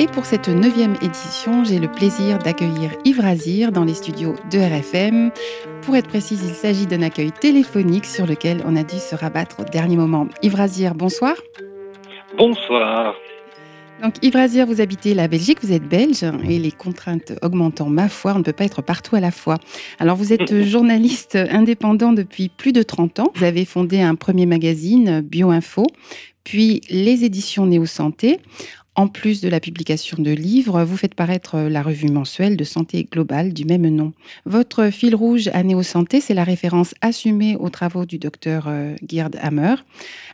[0.00, 4.58] Et pour cette neuvième édition, j'ai le plaisir d'accueillir Yves Razir dans les studios de
[4.58, 5.30] RFM.
[5.82, 9.60] Pour être précise, il s'agit d'un accueil téléphonique sur lequel on a dû se rabattre
[9.60, 10.26] au dernier moment.
[10.42, 11.34] Yves Razir, bonsoir.
[12.38, 13.14] Bonsoir.
[14.02, 18.08] Donc Yves Razir, vous habitez la Belgique, vous êtes belge et les contraintes augmentant ma
[18.08, 19.58] foi, on ne peut pas être partout à la fois.
[19.98, 23.32] Alors vous êtes journaliste indépendant depuis plus de 30 ans.
[23.34, 25.84] Vous avez fondé un premier magazine, BioInfo,
[26.42, 28.38] puis les éditions Néo Santé.
[28.96, 33.06] En plus de la publication de livres, vous faites paraître la revue mensuelle de santé
[33.10, 34.12] globale du même nom.
[34.46, 38.96] Votre fil rouge à Néo Santé, c'est la référence assumée aux travaux du docteur euh,
[39.08, 39.76] Gerd Hammer.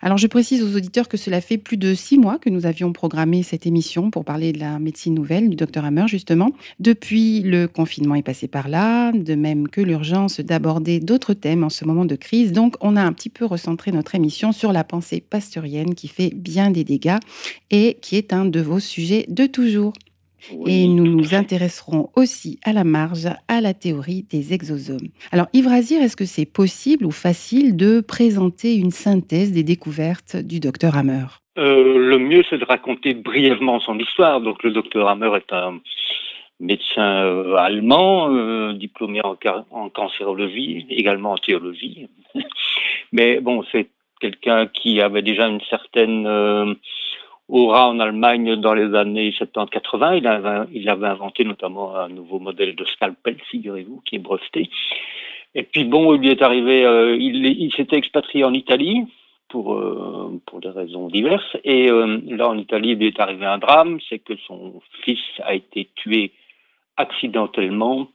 [0.01, 2.93] Alors je précise aux auditeurs que cela fait plus de six mois que nous avions
[2.95, 6.51] programmé cette émission pour parler de la médecine nouvelle du docteur Hammer, justement.
[6.81, 11.71] Depuis, le confinement est passé par là, de même que l'urgence d'aborder d'autres thèmes en
[11.71, 12.53] ce moment de crise.
[12.53, 16.33] Donc on a un petit peu recentré notre émission sur la pensée pasteurienne qui fait
[16.35, 17.19] bien des dégâts
[17.71, 19.93] et qui est un de vos sujets de toujours.
[20.67, 25.09] Et nous nous intéresserons aussi à la marge à la théorie des exosomes.
[25.33, 30.37] Alors Yves Razir, est-ce que c'est possible ou facile de présenter une synthèse des découvertes
[30.37, 31.27] du docteur Hammer?
[31.59, 34.41] Euh, Le mieux, c'est de raconter brièvement son histoire.
[34.41, 35.81] Donc le docteur Hammer est un
[36.61, 39.37] médecin euh, allemand, euh, diplômé en,
[39.71, 42.09] en, cancérologie, également en théologie.
[43.13, 43.89] Mais bon, c'est
[44.21, 46.77] quelqu'un qui avait déjà une certaine
[47.49, 50.67] aura en Allemagne dans les années 70-80.
[50.73, 54.69] Il avait, inventé notamment un nouveau modèle de scalpel, figurez-vous, qui est breveté.
[55.55, 59.07] Et puis bon, il lui est arrivé, euh, il, s'était expatrié en Italie
[59.49, 61.57] pour euh, pour des raisons diverses.
[61.65, 65.23] Et euh, là, en Italie, il lui est arrivé un drame, c'est que son fils
[65.43, 66.33] a été tué
[66.97, 68.09] accidentellement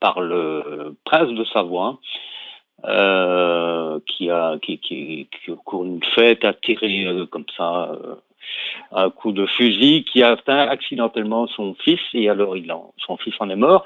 [0.00, 2.00] par le prince de Savoie.
[4.06, 7.96] qui a qui, qui, au cours d'une fête a tiré comme ça
[8.92, 12.54] un coup de fusil qui atteint accidentellement son fils et alors
[12.98, 13.84] son fils en est mort.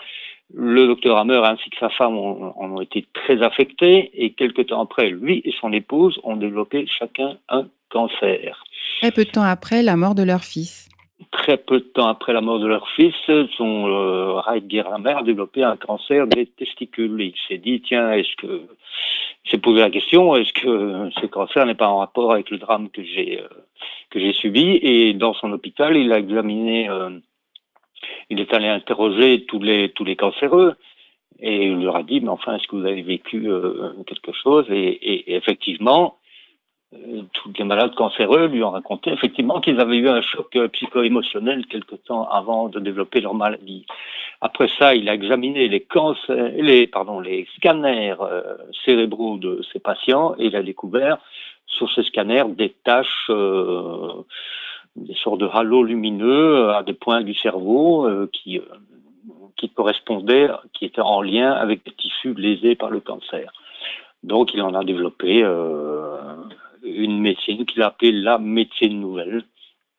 [0.55, 4.83] Le docteur Hammer ainsi que sa femme en ont été très affectés et quelque temps
[4.83, 8.63] après, lui et son épouse ont développé chacun un cancer.
[9.01, 10.89] Très peu de temps après la mort de leur fils.
[11.31, 13.15] Très peu de temps après la mort de leur fils,
[13.57, 17.21] son euh, Hammer a développé un cancer des testicules.
[17.21, 18.63] Il s'est dit tiens, est-ce que
[19.51, 22.91] s'est posé la question est-ce que ce cancer n'est pas en rapport avec le drame
[22.91, 24.79] que j'ai euh, subi?
[24.83, 27.11] Et dans son hôpital il a examiné euh,
[28.31, 30.77] il est allé interroger tous les tous les cancéreux
[31.41, 34.67] et il leur a dit mais enfin est-ce que vous avez vécu euh, quelque chose?
[34.71, 36.19] Et, effectivement
[37.33, 41.67] tous les malades cancéreux lui ont raconté effectivement qu'ils avaient eu un choc euh, psycho-émotionnel
[41.67, 43.87] quelque temps avant de développer leur maladie.
[44.41, 45.87] Après ça, il a examiné les,
[47.57, 51.19] scanners euh, cérébraux de ces patients et il a découvert
[51.67, 53.31] sur ces scanners des taches,
[54.97, 58.61] des sortes de halos lumineux à des points du cerveau qui,
[59.57, 63.51] qui correspondaient, qui étaient en lien avec des tissus lésés par le cancer.
[64.23, 65.43] Donc il en a développé
[66.83, 69.45] une médecine qu'il a appelée la médecine nouvelle.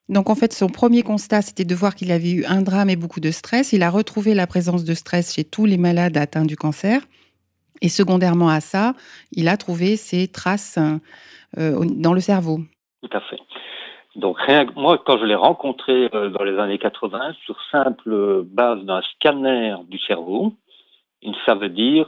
[0.10, 2.96] Donc en fait, son premier constat, c'était de voir qu'il avait eu un drame et
[2.96, 3.72] beaucoup de stress.
[3.74, 7.02] Il a retrouvé la présence de stress chez tous les malades atteints du cancer.
[7.82, 8.94] Et secondairement à ça,
[9.32, 10.78] il a trouvé ces traces
[11.58, 12.60] euh, dans le cerveau.
[13.02, 13.40] Tout à fait.
[14.16, 18.84] Donc rien, moi, quand je l'ai rencontré euh, dans les années 80, sur simple base
[18.84, 20.54] d'un scanner du cerveau,
[21.22, 22.08] il savait dire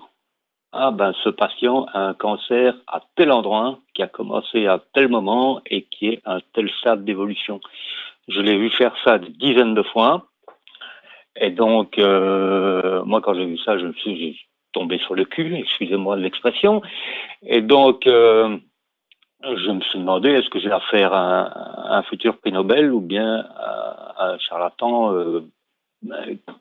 [0.78, 5.08] ah ben ce patient a un cancer à tel endroit qui a commencé à tel
[5.08, 7.62] moment et qui est à tel stade d'évolution.
[8.28, 10.28] Je l'ai vu faire ça des dizaines de fois.
[11.38, 14.40] Et donc, euh, moi, quand j'ai vu ça, je me suis
[14.74, 16.82] tombé sur le cul, excusez-moi l'expression.
[17.46, 18.58] Et donc, euh,
[19.44, 23.46] je me suis demandé, est-ce que j'ai affaire à un, futur prix Nobel ou bien
[23.58, 25.42] à, un charlatan euh,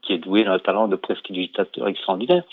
[0.03, 2.45] qui est doué d'un talent de prestidigitateur extraordinaire?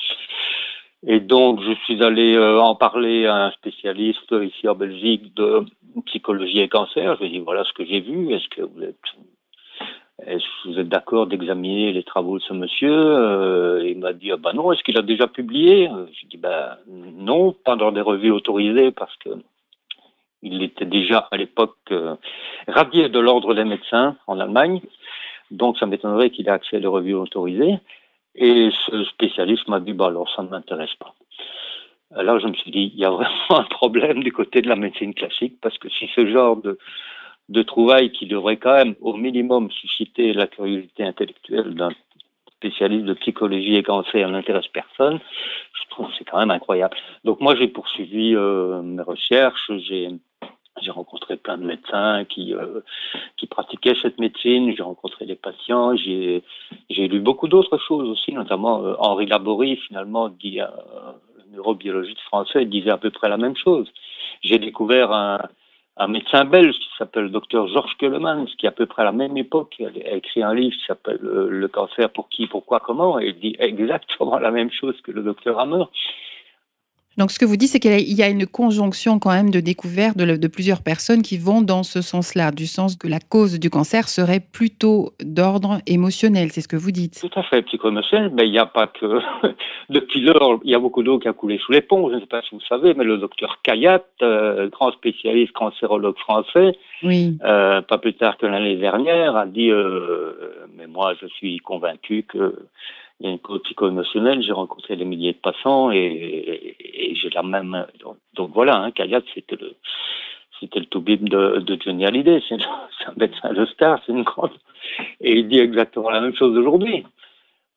[1.05, 5.65] Et donc, je suis allé euh, en parler à un spécialiste ici en Belgique de
[6.05, 7.15] psychologie et cancer.
[7.15, 8.31] Je lui ai dit, voilà ce que j'ai vu.
[8.33, 8.83] Est-ce que vous
[10.79, 12.93] êtes, d'accord d'examiner les travaux de ce monsieur?
[12.93, 15.89] Euh, Il m'a dit, ah ben non, est-ce qu'il a déjà publié?
[16.13, 19.29] J'ai dit, ben non, pas dans des revues autorisées parce que
[20.43, 22.15] il était déjà à l'époque euh,
[22.67, 24.81] radié de l'ordre des médecins en Allemagne.
[25.49, 27.77] Donc, ça m'étonnerait qu'il ait accès à des revues autorisées.
[28.35, 31.13] Et ce spécialiste m'a dit, bah alors ça ne m'intéresse pas.
[32.15, 34.75] Alors je me suis dit, il y a vraiment un problème du côté de la
[34.75, 36.77] médecine classique, parce que si ce genre de,
[37.49, 41.91] de trouvailles qui devrait quand même au minimum susciter la curiosité intellectuelle d'un
[42.55, 45.19] spécialiste de psychologie et cancer n'intéresse personne,
[45.73, 46.95] je trouve que c'est quand même incroyable.
[47.23, 50.09] Donc moi j'ai poursuivi euh, mes recherches, j'ai
[50.81, 52.81] j'ai rencontré plein de médecins qui, euh,
[53.37, 56.43] qui pratiquaient cette médecine, j'ai rencontré des patients, j'ai,
[56.89, 60.67] lu beaucoup d'autres choses aussi, notamment euh, Henri Laborie, finalement, dit, euh,
[61.51, 63.91] neurobiologiste français, disait à peu près la même chose.
[64.41, 65.39] J'ai découvert un,
[65.97, 69.11] un médecin belge qui s'appelle le docteur Georges Kellemans, qui à peu près à la
[69.11, 73.27] même époque a écrit un livre qui s'appelle Le cancer pour qui, pourquoi, comment, et
[73.27, 75.83] il dit exactement la même chose que le docteur Hammer.
[77.17, 80.17] Donc, ce que vous dites, c'est qu'il y a une conjonction quand même de découvertes
[80.17, 84.07] de, plusieurs personnes qui vont dans ce sens-là, du sens que la cause du cancer
[84.09, 87.19] serait plutôt d'ordre émotionnel, c'est ce que vous dites.
[87.21, 89.19] Tout à fait, psycho-émotionnel, mais il n'y a pas que...
[89.89, 92.21] Depuis lors, il y a beaucoup d'eau qui a coulé sous les ponts, je ne
[92.21, 97.37] sais pas si vous savez, mais le docteur Kayat, euh, grand spécialiste cancérologue français, oui.
[97.43, 100.33] Euh, pas plus tard que l'année dernière, a dit, euh,
[100.77, 102.55] mais moi je suis convaincu que
[103.21, 106.75] il y a une cause psycho-émotionnelle, j'ai rencontré des milliers de passants et,
[107.13, 107.85] j'ai la même.
[108.33, 109.75] Donc, voilà, hein, Kayat, c'était le,
[110.59, 114.49] c'était le de, de Johnny Hallyday, c'est un médecin de star, c'est une grande.
[115.19, 117.05] Et il dit exactement la même chose aujourd'hui.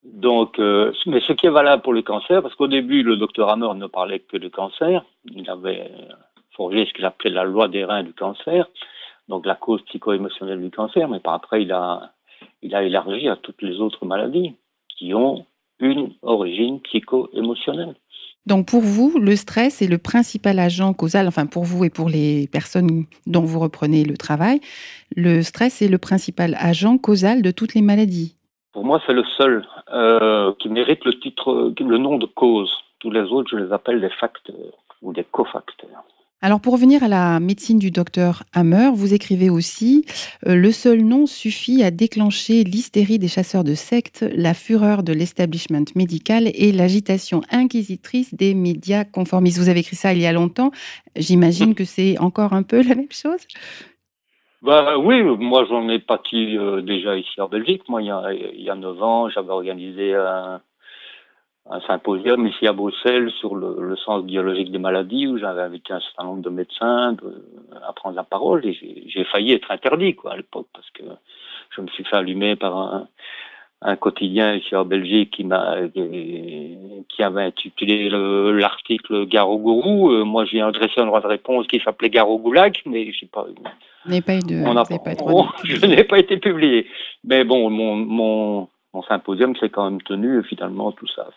[0.03, 3.51] Donc, euh, mais ce qui est valable pour le cancer, parce qu'au début, le docteur
[3.51, 5.91] Hammer ne parlait que de cancer, il avait
[6.53, 8.67] forgé ce qu'il appelait la loi des reins du cancer,
[9.29, 12.13] donc la cause psycho-émotionnelle du cancer, mais par après, il a,
[12.63, 14.55] il a élargi à toutes les autres maladies
[14.97, 15.47] qui ont
[15.81, 17.95] une origine psycho-émotionnelle.
[18.47, 22.09] Donc pour vous, le stress est le principal agent causal, enfin pour vous et pour
[22.09, 24.61] les personnes dont vous reprenez le travail,
[25.17, 28.37] le stress est le principal agent causal de toutes les maladies.
[28.73, 32.71] Pour moi, c'est le seul euh, qui mérite le titre, le nom de cause.
[32.99, 36.05] Tous les autres, je les appelle des facteurs ou des cofacteurs.
[36.45, 40.05] Alors pour revenir à la médecine du docteur Hammer, vous écrivez aussi
[40.47, 45.15] euh, Le seul nom suffit à déclencher l'hystérie des chasseurs de sectes, la fureur de
[45.15, 49.59] l'establishment médical et l'agitation inquisitrice des médias conformistes.
[49.59, 50.71] Vous avez écrit ça il y a longtemps.
[51.17, 53.47] J'imagine que c'est encore un peu la même chose
[54.61, 57.83] bah, oui, moi j'en ai parti euh, déjà ici en Belgique.
[57.89, 60.61] Moi, il y a, il y a 9 ans, j'avais organisé un,
[61.71, 66.01] un symposium ici à Bruxelles sur le, sens biologique des maladies où j'avais invité un
[66.01, 67.17] certain nombre de médecins
[67.87, 68.75] à prendre la parole et
[69.07, 71.05] j'ai failli être interdit quoi à l'époque parce que
[71.71, 73.09] je me suis fait allumer par un,
[73.85, 80.11] un quotidien ici en Belgique qui m'a qui avait intitulé l'article Garo Gourou.
[80.11, 83.47] Euh, moi, j'ai adressé un droit de réponse qui s'appelait Garo Goulag, mais j'ai pas.
[84.23, 84.67] pas eu de.
[84.67, 85.13] On pas,
[85.65, 86.87] je n'ai pas été publié.
[87.25, 91.29] Mais bon, mon, mon mon symposium s'est quand même tenu et finalement tout ça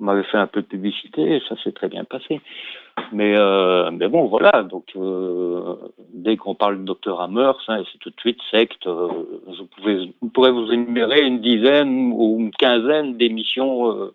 [0.00, 2.40] on m'avait fait un peu de publicité et ça s'est très bien passé.
[3.12, 5.76] Mais, euh, bon, voilà, donc euh,
[6.12, 8.86] dès qu'on parle de Dr Hammer, c'est tout de suite secte.
[8.86, 9.08] Euh,
[9.48, 14.10] je, pourrais vous énumérer une dizaine ou une quinzaine d'émissions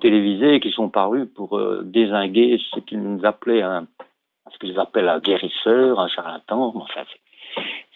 [0.00, 3.86] télévisées qui sont parues pour désinguer ce qu'ils appelaient un,
[4.52, 6.72] ce qu'ils appellent un guérisseur, un charlatan.
[6.76, 7.02] Enfin,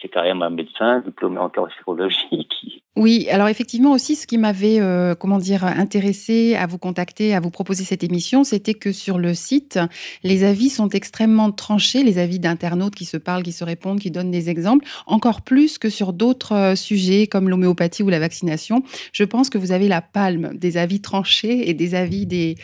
[0.01, 4.39] c'est quand même un médecin diplômé en cancérologie qui, oui, alors effectivement aussi, ce qui
[4.39, 8.91] m'avait, euh, comment dire, intéressé à vous contacter, à vous proposer cette émission, c'était que
[8.91, 9.79] sur le site,
[10.25, 14.11] les avis sont extrêmement tranchés, les avis d'internautes qui se parlent, qui se répondent, qui
[14.11, 18.83] donnent des exemples, encore plus que sur d'autres euh, sujets comme l'homéopathie ou la vaccination.
[19.13, 22.57] Je pense que vous avez la palme des avis tranchés et des avis des,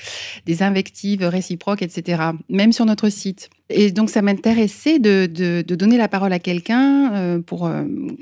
[0.47, 2.31] des invectives réciproques, etc.
[2.49, 3.51] Même sur notre site.
[3.71, 7.69] Et donc, ça m'intéressait de, de, donner la parole à quelqu'un euh, pour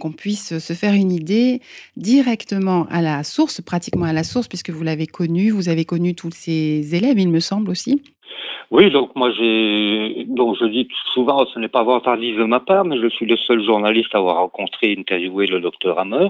[0.00, 1.60] qu'on puisse se faire une idée
[1.96, 6.14] directement à la source, pratiquement à la source, puisque vous l'avez connu, vous avez connu
[6.14, 8.02] tous ces élèves, il me semble aussi.
[8.70, 12.98] Oui, donc moi donc je dis souvent ce n'est pas tardif de ma part, mais
[12.98, 16.28] je suis le seul journaliste à avoir rencontré, interviewé le docteur Hammer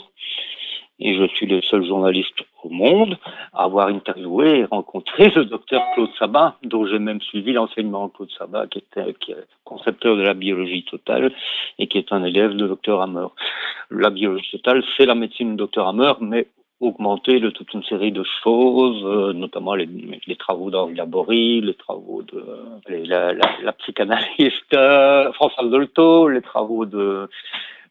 [1.03, 3.19] et je suis le seul journaliste au monde
[3.53, 8.13] à avoir interviewé et rencontré le docteur Claude Sabat, dont j'ai même suivi l'enseignement de
[8.13, 11.33] Claude Sabat, qui, est concepteur de la biologie totale
[11.79, 13.27] et qui est un élève de docteur Hammer.
[13.91, 16.47] La biologie totale, c'est la médecine du docteur Hammer, mais
[16.79, 19.89] augmentée de toute une série de choses, euh, notamment les,
[20.37, 22.45] travaux d'Henri Laborie, les travaux de
[22.89, 27.29] la, la, la, psychanalyste euh, François Dolto, les travaux de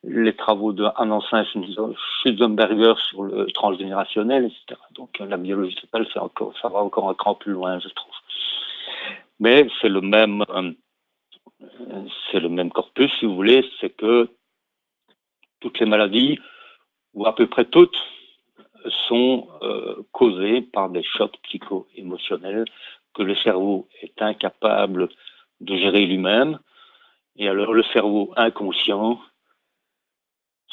[0.04, 4.80] les travaux de ancien Schutzenberger sur le transgénérationnel, etc.
[4.96, 8.14] Donc la biologie totale, ça va encore un cran plus loin, je trouve.
[9.40, 10.72] Mais c'est le même, euh,
[12.32, 14.30] c'est le même corpus, si vous voulez, c'est que
[15.60, 16.40] toutes les maladies,
[17.14, 17.98] ou à peu près toutes,
[19.08, 22.66] sont euh, causés par des chocs psycho-émotionnels
[23.14, 25.10] que le cerveau est incapable
[25.60, 26.60] de gérer lui-même.
[27.36, 29.20] Et alors le cerveau inconscient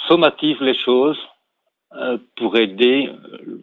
[0.07, 1.19] somatise les choses
[1.95, 3.11] euh, pour aider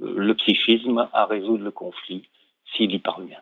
[0.02, 2.28] le psychisme à résoudre le conflit
[2.74, 3.40] s'il y parvient.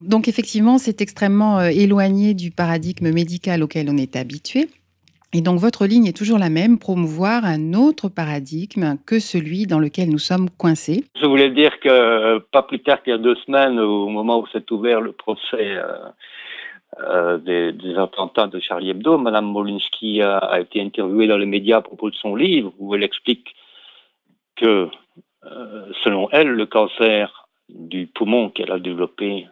[0.00, 4.68] Donc effectivement, c'est extrêmement euh, éloigné du paradigme médical auquel on est habitué.
[5.34, 9.78] Et donc votre ligne est toujours la même, promouvoir un autre paradigme que celui dans
[9.78, 11.04] lequel nous sommes coincés.
[11.20, 14.46] Je voulais dire que pas plus tard qu'il y a deux semaines, au moment où
[14.48, 16.08] s'est ouvert le procès euh,
[17.00, 21.82] euh, des, attentats de Charlie Hebdo, Madame Molinsky a, été interviewée dans les médias à
[21.82, 23.54] propos de son livre où elle explique
[24.56, 24.88] que,
[26.04, 29.46] selon elle, le cancer du poumon qu'elle a développé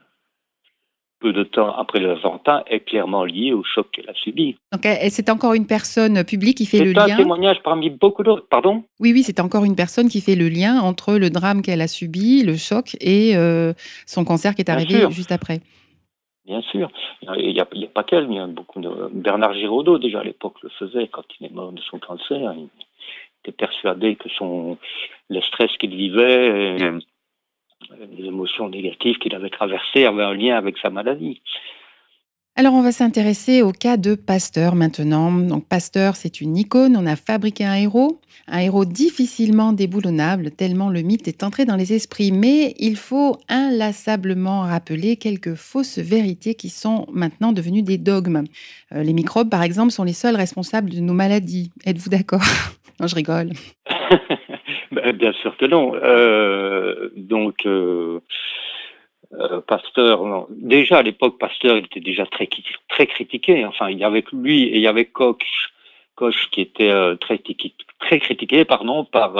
[1.20, 4.56] peu de temps après l'attentat est clairement lié au choc qu'elle a subi.
[4.72, 7.06] Donc c'est encore une personne publique qui fait le lien.
[7.06, 8.46] C'est un témoignage parmi beaucoup d'autres.
[8.48, 8.84] Pardon?
[8.98, 11.88] Oui, oui, c'est encore une personne qui fait le lien entre le drame qu'elle a
[11.88, 13.74] subi, le choc, et euh,
[14.06, 15.60] son cancer qui est arrivé juste après.
[16.50, 16.90] Bien sûr.
[17.22, 18.90] Il n'y a, pas qu'elle, il y a beaucoup de...
[19.12, 22.52] Bernard Giraudot, déjà à l'époque, le faisait quand il est mort de son cancer.
[22.56, 22.68] Il
[23.44, 24.76] était persuadé que son...
[25.28, 26.76] le stress qu'il vivait
[28.18, 31.40] les émotions négatives qu'il avait traversées avaient un lien avec sa maladie.
[32.60, 35.32] Alors on va s'intéresser au cas de Pasteur maintenant.
[35.32, 40.90] Donc Pasteur, c'est une icône, on a fabriqué un héros, un héros difficilement déboulonnable tellement
[40.90, 46.54] le mythe est entré dans les esprits, mais il faut inlassablement rappeler quelques fausses vérités
[46.54, 48.44] qui sont maintenant devenues des dogmes.
[48.94, 51.70] Euh, les microbes par exemple sont les seuls responsables de nos maladies.
[51.86, 52.42] Êtes-vous d'accord?
[53.00, 53.52] Non, je rigole.
[54.92, 55.94] Ben, bien sûr que non.
[55.94, 58.20] Euh, donc, euh,
[59.70, 62.48] euh, Pasteur, déjà à l'époque, Pasteur il était déjà très,
[62.88, 63.64] très critiqué.
[63.64, 65.72] Enfin, il y avait lui et il y avait Koch,
[66.14, 67.40] Koch qui était très,
[68.00, 69.34] très critiqué pardon, par,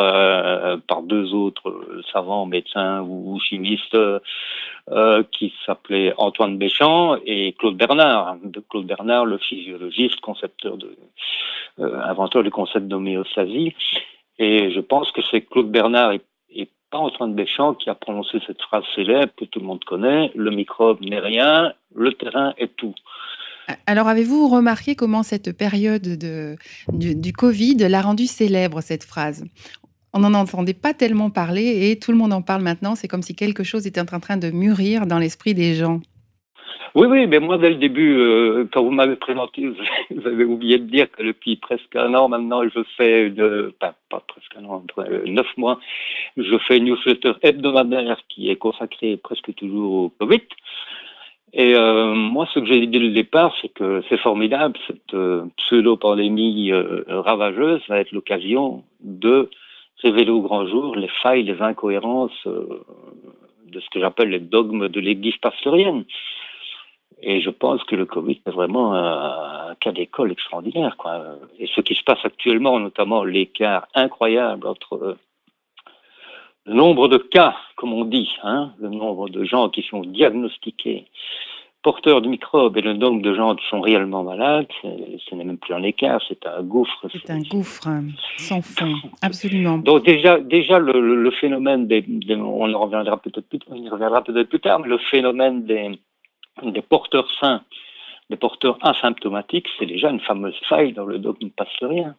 [0.86, 3.98] par deux autres savants, médecins ou, chimistes
[5.32, 8.36] qui s'appelaient Antoine Béchamp et Claude Bernard.
[8.42, 10.76] De Claude Bernard, le physiologiste, concepteur
[11.78, 13.74] inventeur du concept d'homéostasie.
[14.38, 16.20] Et je pense que c'est Claude Bernard et,
[16.90, 20.50] pas Antoine Béchamp qui a prononcé cette phrase célèbre que tout le monde connaît le
[20.50, 22.94] microbe n'est rien, le terrain est tout.
[23.86, 26.56] Alors, avez-vous remarqué comment cette période de,
[26.92, 29.44] du, du Covid l'a rendue célèbre, cette phrase?
[30.12, 32.96] On n'en entendait pas tellement parler et tout le monde en parle maintenant.
[32.96, 36.00] C'est comme si quelque chose était en train de mûrir dans l'esprit des gens.
[36.94, 39.68] Oui, oui, mais moi, dès le début, euh, quand vous m'avez présenté,
[40.10, 43.94] vous avez oublié de dire que depuis presque un an maintenant, je fais, de, pas
[44.10, 45.78] presque un an, euh, neuf mois,
[46.36, 50.42] je fais une newsletter hebdomadaire qui est consacrée presque toujours au Covid.
[51.52, 55.16] Et euh, moi, ce que j'ai dit dès le départ, c'est que c'est formidable, cette
[55.58, 56.72] pseudo-pandémie
[57.08, 59.48] ravageuse va être l'occasion de
[60.02, 65.00] révéler au grand jour les failles, les incohérences de ce que j'appelle les dogmes de
[65.00, 66.04] l'Église pasteurienne.
[67.22, 70.96] Et je pense que le Covid est vraiment un, cas d'école extraordinaire.
[70.96, 71.36] Quoi.
[71.58, 75.18] Et ce qui se passe actuellement, notamment l'écart incroyable entre euh,
[76.66, 81.06] le nombre de cas, comme on dit, hein, le nombre de gens qui sont diagnostiqués
[81.82, 85.56] porteurs de microbes et le nombre de gens qui sont réellement malades, ce n'est même
[85.56, 87.06] plus un écart, c'est un gouffre.
[87.10, 87.88] C'est un gouffre
[88.36, 89.78] sans fond, absolument.
[89.78, 92.04] Donc déjà, déjà le, phénomène des,
[92.36, 95.98] on reviendra peut-être plus, on y reviendra peut-être plus tard, mais le phénomène des
[96.64, 97.62] des porteurs sains,
[98.30, 102.14] des porteurs asymptomatiques, c'est déjà une fameuse faille dans le dogme pasteurien.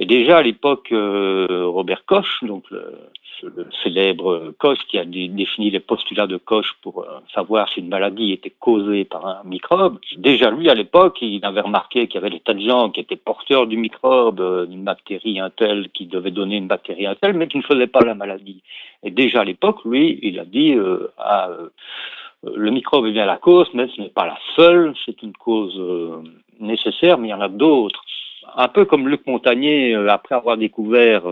[0.00, 2.94] Et déjà à l'époque, euh, Robert Koch, donc le,
[3.84, 8.32] célèbre Koch qui a défini les postulats de Koch pour euh, savoir si une maladie
[8.32, 12.30] était causée par un microbe, déjà lui à l'époque, il avait remarqué qu'il y avait
[12.30, 16.06] des tas de gens qui étaient porteurs du microbe, euh, d'une bactérie un tel, qui
[16.06, 18.62] devait donner une bactérie un tel, mais qui ne faisait pas la maladie.
[19.02, 20.76] Et déjà à l'époque, lui, il a dit
[21.18, 21.50] à
[22.44, 25.74] le microbe est bien la cause, mais ce n'est pas la seule, c'est une cause
[25.78, 26.22] euh,
[26.60, 28.02] nécessaire, mais il y en a d'autres.
[28.56, 31.22] Un peu comme Luc Montagnier, euh, après avoir découvert,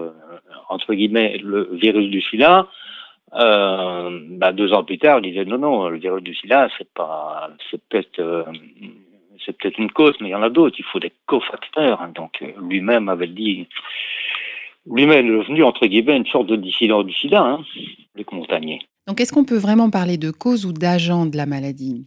[0.68, 2.66] entre guillemets, le virus du sida,
[3.32, 6.88] bah, deux ans plus tard, il disait non, non, le virus du sida, c'est
[7.88, 10.76] peut-être une cause, mais il y en a d'autres.
[10.78, 12.00] Il faut des cofacteurs.
[12.00, 12.12] Hein.
[12.14, 13.68] Donc lui-même avait dit,
[14.90, 17.64] lui-même est devenu entre guillemets une sorte de dissident du sida, hein,
[18.14, 18.80] Luc Montagnier.
[19.06, 22.06] Donc, est-ce qu'on peut vraiment parler de cause ou d'agent de la maladie?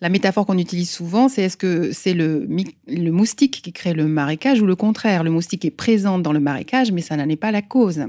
[0.00, 2.48] La métaphore qu'on utilise souvent, c'est est-ce que c'est le,
[2.88, 5.22] le moustique qui crée le marécage ou le contraire?
[5.22, 8.04] Le moustique est présent dans le marécage, mais ça n'en est pas la cause.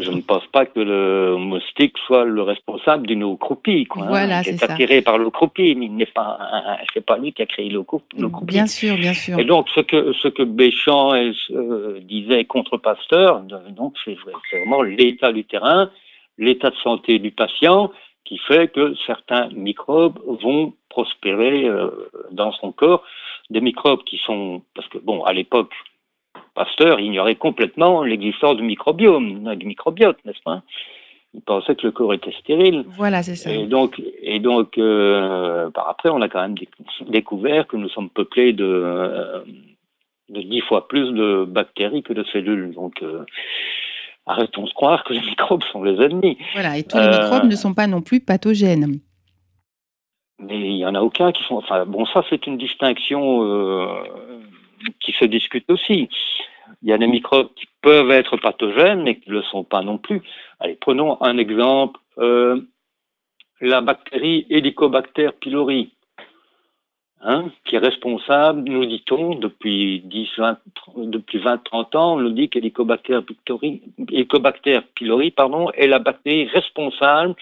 [0.00, 3.84] Je ne pense pas que le moustique soit le responsable d'une eau croupie.
[3.84, 4.08] Quoi, hein.
[4.08, 4.72] voilà, c'est ça.
[4.72, 6.38] attiré par l'eau croupie, mais il n'est pas,
[6.94, 8.16] c'est pas lui qui a créé l'eau croupie.
[8.44, 9.38] Bien sûr, bien sûr.
[9.38, 13.42] Et donc, ce que, ce que Béchamp euh, disait contre Pasteur,
[13.76, 14.16] donc c'est
[14.60, 15.90] vraiment l'état du terrain,
[16.38, 17.90] l'état de santé du patient,
[18.24, 21.90] qui fait que certains microbes vont prospérer euh,
[22.30, 23.02] dans son corps,
[23.50, 25.72] des microbes qui sont, parce que bon, à l'époque,
[26.54, 30.62] Pasteur ignorait complètement l'existence du microbiome, du microbiote, n'est-ce pas?
[31.34, 32.84] Il pensait que le corps était stérile.
[32.88, 33.50] Voilà, c'est ça.
[33.50, 36.54] Et donc, et donc euh, par après, on a quand même
[37.08, 39.40] découvert que nous sommes peuplés de, euh,
[40.28, 42.74] de dix fois plus de bactéries que de cellules.
[42.74, 43.02] Donc,
[44.26, 46.38] arrêtons de croire que les microbes sont les ennemis.
[46.54, 49.00] Voilà, et tous les microbes ne sont pas non plus pathogènes.
[50.38, 51.56] Mais il n'y en a aucun qui sont.
[51.56, 53.86] Enfin, bon, ça, c'est une distinction euh,
[55.00, 56.08] qui se discute aussi.
[56.82, 59.82] Il y a des microbes qui peuvent être pathogènes, mais qui ne le sont pas
[59.82, 60.22] non plus.
[60.58, 62.00] Allez, prenons un exemple.
[62.18, 62.60] Euh,
[63.60, 65.94] la bactérie Helicobacter pylori,
[67.22, 70.58] hein, qui est responsable, nous dit-on, depuis 10, 20,
[70.96, 75.34] depuis 20, 30 ans, on nous dit qu'Helicobacter pylori, Helicobacter pylori
[75.74, 77.34] est la bactérie responsable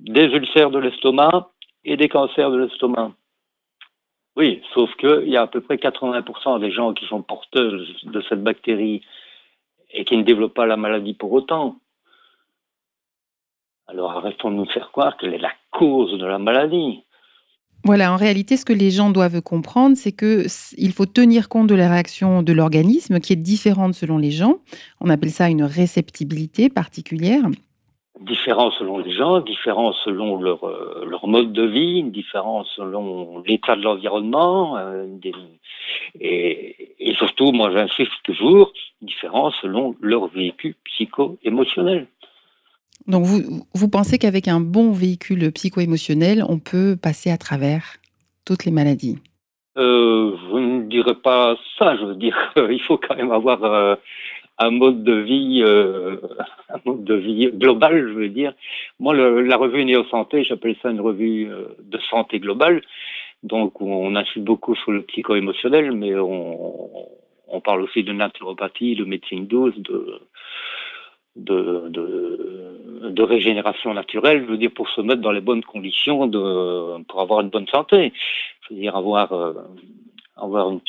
[0.00, 1.50] des ulcères de l'estomac
[1.84, 3.12] et des cancers de l'estomac.
[4.34, 7.72] Oui, sauf qu'il y a à peu près 80% des gens qui sont porteurs
[8.04, 9.02] de cette bactérie
[9.92, 11.76] et qui ne développent pas la maladie pour autant.
[13.88, 17.04] Alors arrêtons de nous faire croire qu'elle est la cause de la maladie.
[17.84, 20.46] Voilà, en réalité, ce que les gens doivent comprendre, c'est que
[20.78, 24.58] il faut tenir compte de la réaction de l'organisme qui est différente selon les gens.
[25.00, 27.42] On appelle ça une réceptibilité particulière
[28.20, 33.82] différents selon les gens, différents selon leur, euh, mode de vie, différents selon l'état de
[33.82, 35.06] l'environnement, euh,
[36.20, 42.06] et, et, surtout, moi j'insiste toujours, différents selon leur véhicule psycho-émotionnel.
[43.06, 47.96] Donc vous, pensez qu'avec un bon véhicule psycho-émotionnel, on peut passer à travers
[48.44, 49.18] toutes les maladies?
[49.76, 53.94] Euh, Je ne dirais pas ça, je veux dire qu'il faut quand même avoir euh,
[54.58, 56.16] un mode de vie, euh,
[56.68, 58.52] un mode de vie global, je veux dire.
[59.00, 62.82] Moi, la revue Néo Santé, j'appelle ça une revue euh, de santé globale.
[63.42, 67.08] Donc, on insiste beaucoup sur le psycho-émotionnel, mais on,
[67.64, 70.20] parle aussi de naturopathie, de médecine douce, de,
[71.36, 77.20] de, régénération naturelle, je veux dire, pour se mettre dans les bonnes conditions, de, pour
[77.20, 78.12] avoir une bonne santé.
[78.62, 79.54] Je veux dire, avoir euh,
[80.36, 80.80] avoir une,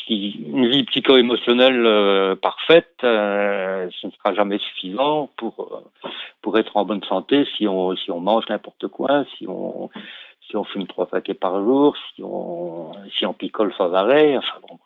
[0.68, 5.84] vie psycho-émotionnelle euh, parfaite, euh, ce ne sera jamais suffisant pour
[6.42, 9.90] pour être en bonne santé si on si on mange n'importe quoi, si on
[10.48, 14.60] si on fume trois paquets par jour, si on si on picole sans arrêt, enfin
[14.68, 14.80] bon.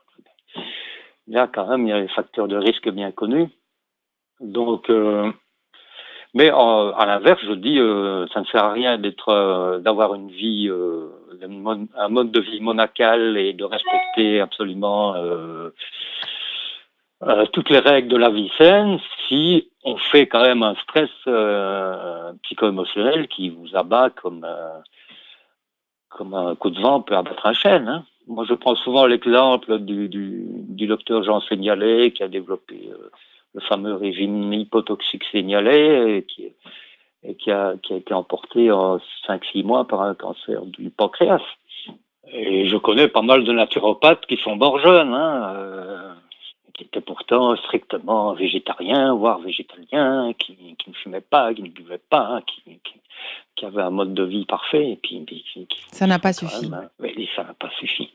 [1.27, 3.49] Là quand même il y a des facteurs de risque bien connus.
[4.39, 4.89] Donc
[6.33, 10.29] mais à l'inverse, je dis, euh, ça ne sert à rien d'être, euh, d'avoir une
[10.29, 11.09] vie, euh,
[11.95, 15.15] un mode de vie monacal et de respecter absolument
[17.51, 21.09] toutes les règles de la vie saine si on fait quand même un stress
[22.43, 24.45] psycho-émotionnel qui vous abat comme
[26.09, 27.87] comme un coup de vent peut abattre un chêne.
[27.87, 28.05] Hein.
[28.27, 32.89] Moi, je prends souvent l'exemple du, du, du, docteur Jean Seignalet qui a développé
[33.57, 36.53] le fameux régime hypotoxique signalé, qui,
[37.23, 41.41] et qui, a, qui a été emporté en 5-6 mois par un cancer du pancréas.
[42.31, 46.13] Et je connais pas mal de naturopathes qui sont morts jeunes, hein, euh,
[46.75, 52.01] qui étaient pourtant strictement végétariens, voire végétaliens, qui, qui, ne fumaient pas, qui ne buvaient
[52.09, 52.79] pas, qui,
[53.55, 54.91] qui, avaient un mode de vie parfait.
[54.91, 55.25] Et puis,
[55.91, 56.69] ça n'a pas suffi.
[57.35, 58.11] ça n'a pas suffi.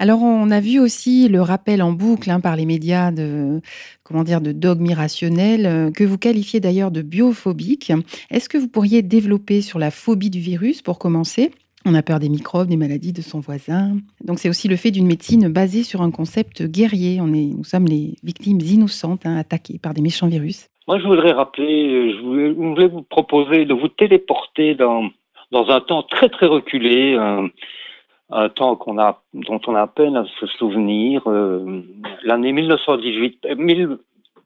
[0.00, 3.60] Alors, on a vu aussi le rappel en boucle hein, par les médias de,
[4.04, 7.92] comment dire, de dogmes irrationnels, euh, que vous qualifiez d'ailleurs de biophobique.
[8.30, 11.50] Est-ce que vous pourriez développer sur la phobie du virus pour commencer?
[11.84, 13.96] On a peur des microbes, des maladies de son voisin.
[14.24, 17.18] Donc c'est aussi le fait d'une médecine basée sur un concept guerrier.
[17.20, 20.68] On est, nous sommes les victimes innocentes hein, attaquées par des méchants virus.
[20.86, 25.10] Moi, je voudrais rappeler, je voulais vous proposer de vous téléporter dans,
[25.50, 27.16] dans un temps très très reculé,
[28.30, 31.82] un temps qu'on a, dont on a peine à se souvenir, euh,
[32.22, 33.46] l'année 1918,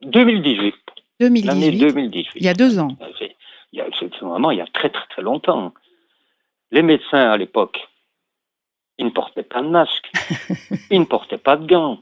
[0.02, 0.74] 2018.
[1.20, 1.46] 2018.
[1.46, 2.30] L'année 2018.
[2.36, 2.96] Il y a deux ans.
[3.18, 5.72] C'est vraiment il y a très très très longtemps.
[6.70, 7.78] Les médecins à l'époque,
[8.98, 10.10] ils ne portaient pas de masque,
[10.90, 11.98] ils ne portaient pas de gants,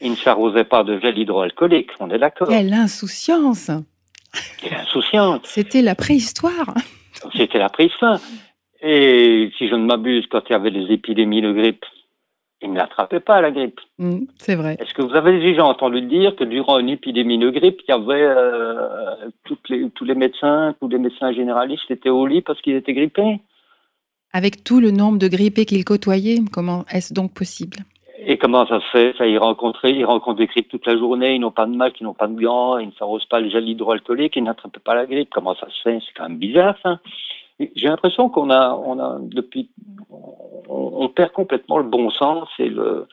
[0.00, 2.48] ils ne s'arrosaient pas de gel hydroalcoolique, on est d'accord.
[2.48, 3.70] Quelle insouciance
[4.58, 6.74] Quelle insouciance C'était la préhistoire
[7.36, 8.20] C'était la préhistoire.
[8.86, 11.86] Et si je ne m'abuse, quand il y avait des épidémies de grippe,
[12.60, 13.80] ils ne l'attrapaient pas, la grippe.
[13.98, 14.76] Mmh, c'est vrai.
[14.78, 17.94] Est-ce que vous avez déjà entendu dire que durant une épidémie de grippe, il y
[17.94, 22.60] avait euh, toutes les, tous les médecins, tous les médecins généralistes étaient au lit parce
[22.60, 23.40] qu'ils étaient grippés?
[24.34, 27.78] Avec tout le nombre de grippés qu'ils côtoyaient, comment est-ce donc possible?
[28.26, 29.14] Et comment ça se fait?
[29.16, 32.00] Ça, Ils rencontrent, ils rencontrent des grippes toute la journée, ils n'ont pas de masque,
[32.00, 34.94] ils n'ont pas de gants, ils ne s'arrosent pas le gel hydroalcoolique, ils n'attrapent pas
[34.94, 35.30] la grippe.
[35.32, 35.98] Comment ça se fait?
[36.00, 36.98] C'est quand même bizarre, ça.
[37.60, 39.70] J'ai l'impression qu'on a, on a depuis,
[40.68, 43.06] on, perd complètement le bon sens et le.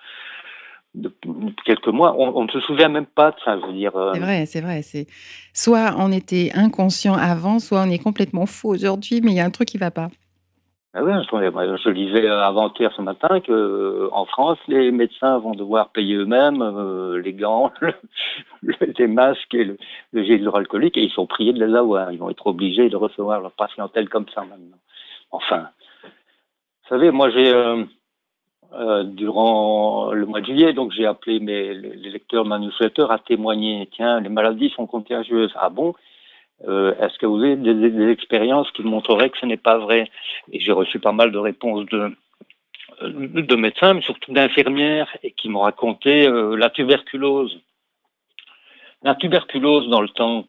[0.93, 1.29] Depuis
[1.63, 3.53] quelques mois, on, ne se souvient même pas de ça.
[3.53, 4.11] Euh.
[4.13, 4.81] C'est vrai, c'est vrai.
[4.81, 5.07] C'est
[5.53, 9.45] soit on était inconscient avant, soit on est complètement faux aujourd'hui, mais il y a
[9.45, 10.09] un truc qui va pas.
[10.93, 15.89] Ah oui, je, lisais avant-hier ce matin que euh, en France, les médecins vont devoir
[15.91, 17.71] payer eux-mêmes euh, les gants,
[18.97, 19.77] les masques et le,
[20.11, 22.11] gel hydroalcoolique et ils sont priés de les avoir.
[22.11, 24.77] Ils vont être obligés de recevoir leur patientèle comme ça maintenant.
[25.31, 25.69] Enfin,
[26.03, 32.09] vous savez, moi j'ai euh, durant le mois de juillet, donc j'ai appelé mes les
[32.09, 33.87] lecteurs, ma à témoigner.
[33.93, 35.53] Tiens, les maladies sont contagieuses.
[35.55, 35.93] Ah bon?
[36.67, 40.09] Euh, est-ce que vous avez des, expériences qui montreraient que ce n'est pas vrai?
[40.51, 42.15] Et j'ai reçu pas mal de réponses de,
[43.01, 47.59] de médecins, mais surtout d'infirmières, et qui m'ont raconté euh, la tuberculose.
[49.03, 50.45] La tuberculose dans le temps,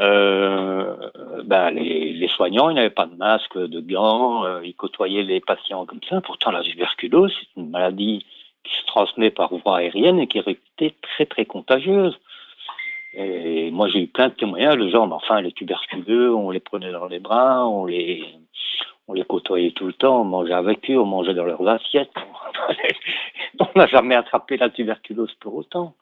[0.00, 0.96] euh,
[1.44, 5.84] ben, les, les, soignants, ils n'avaient pas de masque, de gants, ils côtoyaient les patients
[5.84, 6.22] comme ça.
[6.22, 8.24] Pourtant, la tuberculose, c'est une maladie
[8.64, 12.18] qui se transmet par voie aérienne et qui est réputée très très contagieuse.
[13.12, 16.92] Et moi, j'ai eu plein de témoignages gens, mais enfin, les tuberculeux, on les prenait
[16.92, 18.24] dans les bras, on les,
[19.08, 22.12] on les côtoyait tout le temps, on mangeait avec eux, on mangeait dans leurs assiettes.
[23.58, 25.94] on n'a jamais attrapé la tuberculose pour autant.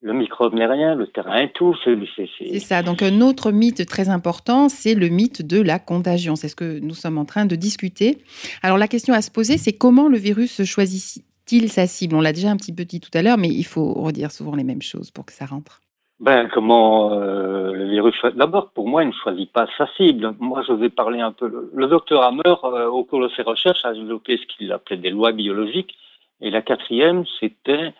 [0.00, 1.76] Le microbe n'est rien, le terrain est tout.
[1.84, 2.82] C'est ça.
[2.82, 6.36] Donc, un autre mythe très important, c'est le mythe de la contagion.
[6.36, 8.18] C'est ce que nous sommes en train de discuter.
[8.62, 12.14] Alors, la question à se poser, c'est comment le virus choisit-il sa cible?
[12.14, 14.54] On l'a déjà un petit peu dit tout à l'heure, mais il faut redire souvent
[14.54, 15.80] les mêmes choses pour que ça rentre.
[16.20, 20.34] Ben, comment euh, le virus D'abord, pour moi, il ne choisit pas sa cible.
[20.40, 21.70] Moi, je vais parler un peu.
[21.72, 25.10] Le docteur Hammer, euh, au cours de ses recherches, a développé ce qu'il appelait des
[25.10, 25.96] lois biologiques.
[26.40, 27.94] Et la quatrième, c'était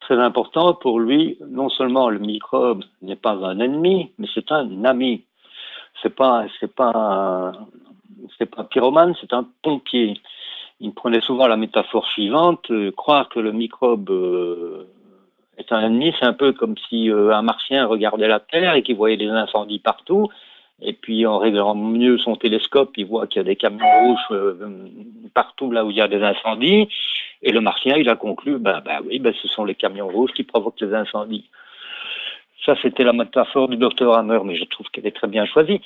[0.00, 1.38] très important pour lui.
[1.48, 5.24] Non seulement le microbe n'est pas un ennemi, mais c'est un ami.
[6.02, 7.52] C'est pas, c'est pas,
[8.36, 10.20] c'est pas un pyromane, c'est un pompier.
[10.80, 14.10] Il prenait souvent la métaphore suivante euh, croire que le microbe
[15.70, 18.96] un ennemi, c'est un peu comme si euh, un martien regardait la Terre et qu'il
[18.96, 20.28] voyait des incendies partout.
[20.82, 24.18] Et puis en réglant mieux son télescope, il voit qu'il y a des camions rouges
[24.32, 24.88] euh,
[25.32, 26.88] partout là où il y a des incendies.
[27.42, 30.42] Et le martien, il a conclu, ben, oui, ben, ce sont les camions rouges qui
[30.42, 31.48] provoquent les incendies.
[32.64, 35.80] Ça, c'était la métaphore du docteur Hammer, mais je trouve qu'elle est très bien choisie.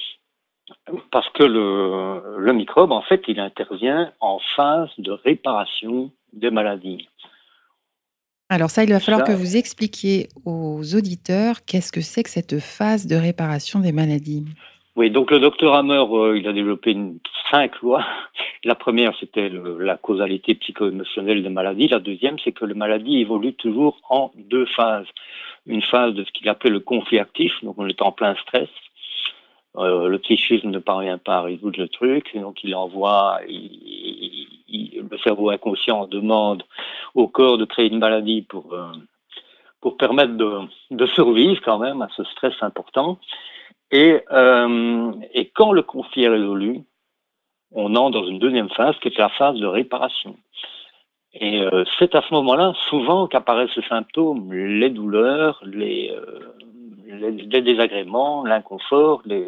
[1.10, 7.08] Parce que le microbe, en fait, il intervient en phase de réparation des maladies.
[8.50, 12.60] Alors ça, il va falloir que vous expliquiez aux auditeurs qu'est-ce que c'est que cette
[12.60, 14.46] phase de réparation des maladies.
[14.96, 17.18] Oui, donc le docteur Hammer, euh, il a développé une,
[17.50, 18.04] cinq lois.
[18.64, 21.88] La première, c'était la causalité psycho-émotionnelle des maladies.
[21.88, 25.06] La deuxième, c'est que les maladies évoluent toujours en deux phases.
[25.66, 28.68] Une phase de ce qu'il appelait le conflit actif, donc on est en plein stress.
[29.78, 35.50] Euh, le psychisme ne parvient pas à résoudre le truc, donc il envoie, le cerveau
[35.50, 36.64] inconscient demande
[37.14, 38.90] au corps de créer une maladie pour, euh,
[39.80, 40.60] pour permettre de,
[40.90, 43.18] de, survivre quand même à ce stress important.
[43.92, 46.80] Et, euh, et quand le conflit est résolu,
[47.72, 50.36] on entre dans une deuxième phase qui est la phase de réparation.
[51.34, 51.62] Et
[51.98, 56.10] c'est à ce moment-là, souvent, qu'apparaissent les symptômes, les douleurs, les,
[57.08, 59.44] les, désagréments, l'inconfort, les,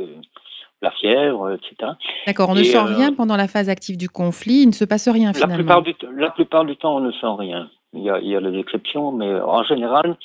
[0.82, 1.92] la fièvre, etc.
[2.26, 5.08] D'accord, on ne sent rien pendant la phase active du conflit, il ne se passe
[5.08, 5.56] rien finalement.
[5.56, 7.70] La plupart du, la plupart du temps, on ne sent rien.
[7.92, 10.16] Il y, a, il y a des exceptions, mais en général,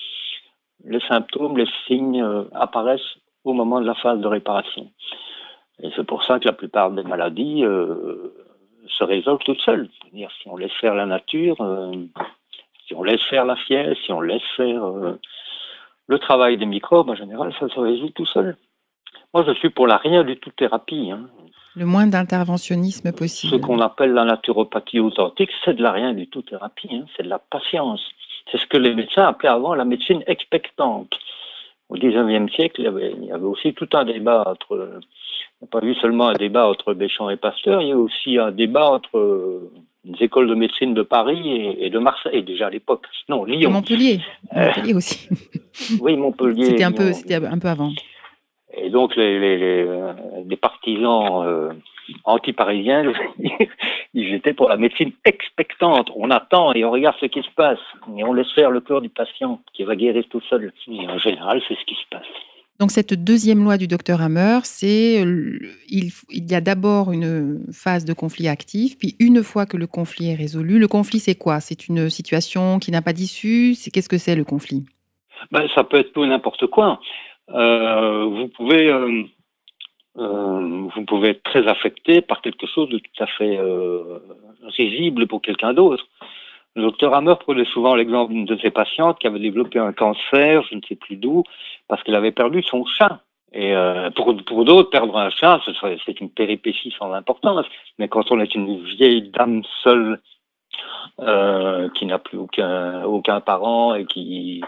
[0.86, 4.91] les symptômes, les signes euh, apparaissent au moment de la phase de réparation.
[5.82, 8.34] Et c'est pour ça que la plupart des maladies euh,
[8.88, 9.89] se résolvent toutes seules.
[10.13, 11.91] Si on laisse faire la nature, euh,
[12.88, 14.84] si on laisse faire la fièvre, si on laisse faire
[16.08, 18.58] le travail des microbes, en général, ça se résout tout seul.
[19.34, 21.12] Moi, je suis pour la rien du tout thérapie.
[21.12, 21.28] Hein.
[21.76, 23.54] Le moins d'interventionnisme possible.
[23.54, 27.06] Ce qu'on appelle la naturopathie authentique, c'est de la rien du tout thérapie, hein.
[27.15, 28.02] c'est de la patience.
[28.52, 31.18] C'est ce que les médecins appelaient avant la médecine expectante.
[31.89, 35.00] Au XIXe siècle, il y, avait, il y, avait, aussi tout un débat entre.
[35.62, 38.38] On n'a pas vu seulement un débat entre Béchamp et Pasteur, il y a aussi
[38.38, 39.72] un débat entre
[40.06, 43.06] les écoles de médecine de Paris et, de Marseille, déjà à l'époque.
[43.30, 43.72] Non, Lyon.
[43.72, 44.20] Montpellier.
[44.56, 45.30] Euh, Montpellier aussi.
[46.02, 46.65] oui, Montpellier.
[46.65, 47.91] C'était un, peu, c'était un peu avant.
[48.78, 49.88] Et donc les, les,
[50.46, 51.72] les, partisans euh,
[52.26, 53.13] anti-parisiens,
[54.13, 56.12] ils étaient pour la médecine expectante.
[56.15, 57.80] On attend et on regarde ce qui se passe.
[58.18, 60.72] Et on laisse faire le corps du patient qui va guérir tout seul.
[60.88, 62.28] Et en général, c'est ce qui se passe.
[62.80, 65.22] Donc cette deuxième loi du docteur Hammer, c'est
[65.88, 69.88] il, il, y a d'abord une phase de conflit actif, puis une fois que le
[69.88, 71.62] conflit est résolu, le conflit c'est quoi?
[71.62, 73.76] C'est une situation qui n'a pas d'issue?
[73.76, 74.84] C'est qu'est-ce que c'est le conflit?
[75.52, 77.00] Ben, ça peut être tout n'importe quoi.
[77.50, 79.24] Euh, vous pouvez euh,
[80.18, 84.20] euh, vous pouvez être très affecté par quelque chose de tout à fait euh,
[84.78, 86.06] risible pour quelqu'un d'autre.
[86.76, 90.64] Le docteur Hammer prenait souvent l'exemple d'une de ses patientes qui avait développé un cancer,
[90.70, 91.44] je ne sais plus d'où,
[91.88, 93.21] parce qu'elle avait perdu son chat.
[93.54, 95.62] Et euh, pour, pour d'autres, perdre un chat,
[96.06, 97.65] c'est une péripétie sans importance.
[97.98, 100.19] Mais quand on est une vieille dame seule,
[101.20, 104.62] euh, qui n'a plus aucun, aucun parent et qui,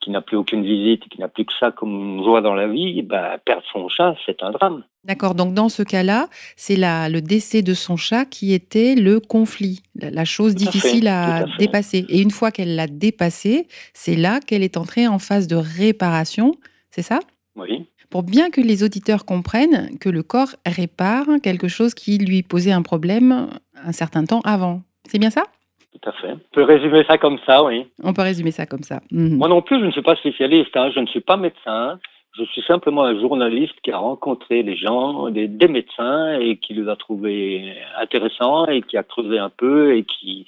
[0.00, 3.02] qui n'a plus aucune visite, qui n'a plus que ça comme joie dans la vie,
[3.02, 4.84] ben, perdre son chat, c'est un drame.
[5.04, 9.82] D'accord, donc dans ce cas-là, c'est le décès de son chat qui était le conflit,
[9.94, 12.04] la, chose difficile à, dépasser.
[12.08, 16.52] Et une fois qu'elle l'a dépassé, c'est là qu'elle est entrée en phase de réparation,
[16.90, 17.20] c'est ça?
[17.56, 17.86] Oui.
[18.10, 22.72] Pour bien que les auditeurs comprennent que le corps répare quelque chose qui lui posait
[22.72, 23.48] un problème
[23.84, 24.82] un certain temps avant.
[25.08, 25.44] C'est bien ça?
[25.92, 26.32] Tout à fait.
[26.32, 27.86] On peut résumer ça comme ça, oui.
[28.02, 29.00] On peut résumer ça comme ça.
[29.10, 29.36] Mhm.
[29.36, 30.90] Moi non plus, je ne suis pas spécialiste, hein.
[30.94, 31.98] je ne suis pas médecin.
[32.38, 36.88] Je suis simplement un journaliste qui a rencontré les gens, des, médecins, et qui les
[36.88, 40.46] a trouvés intéressants, et qui a creusé un peu, et qui,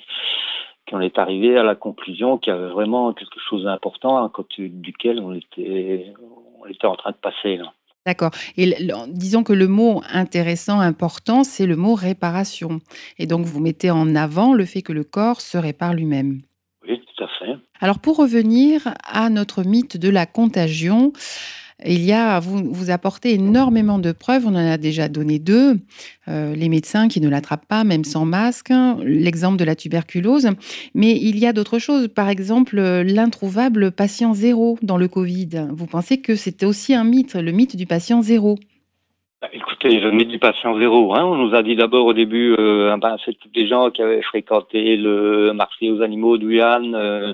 [0.87, 4.29] qui en est arrivé à la conclusion qu'il y avait vraiment quelque chose d'important à
[4.29, 6.13] côté duquel on était,
[6.61, 7.57] on était en train de passer.
[7.57, 7.73] Là.
[8.11, 8.33] D'accord.
[8.57, 8.75] Et
[9.07, 12.81] disons que le mot intéressant, important, c'est le mot réparation.
[13.21, 16.41] Et donc, vous mettez en avant le fait que le corps se répare lui-même.
[16.83, 17.53] Oui, tout à fait.
[17.79, 21.13] Alors, pour revenir à notre mythe de la contagion,
[21.85, 25.77] il y a, vous, vous apportez énormément de preuves, on en a déjà donné deux,
[26.29, 30.49] euh, les médecins qui ne l'attrapent pas, même sans masque, l'exemple de la tuberculose,
[30.95, 35.69] mais il y a d'autres choses, par exemple l'introuvable patient zéro dans le Covid.
[35.71, 38.59] Vous pensez que c'était aussi un mythe, le mythe du patient zéro?
[39.41, 42.55] Bah, Écoutez, le mythe du patient zéro, hein, on nous a dit d'abord au début,
[42.59, 47.33] euh, ben, c'est tous les gens qui avaient fréquenté le marché aux animaux de euh,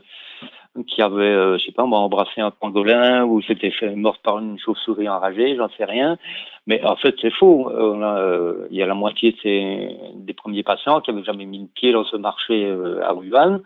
[0.85, 4.59] qui avait, euh, je sais pas, embrassé un pangolin ou s'était fait mort par une
[4.59, 6.19] chauve-souris enragée, j'en sais rien.
[6.67, 7.71] Mais en fait, c'est faux.
[7.71, 11.61] Euh, euh, il y a la moitié de des premiers patients qui avaient jamais mis
[11.61, 12.71] le pied dans ce marché
[13.03, 13.61] à Wuhan.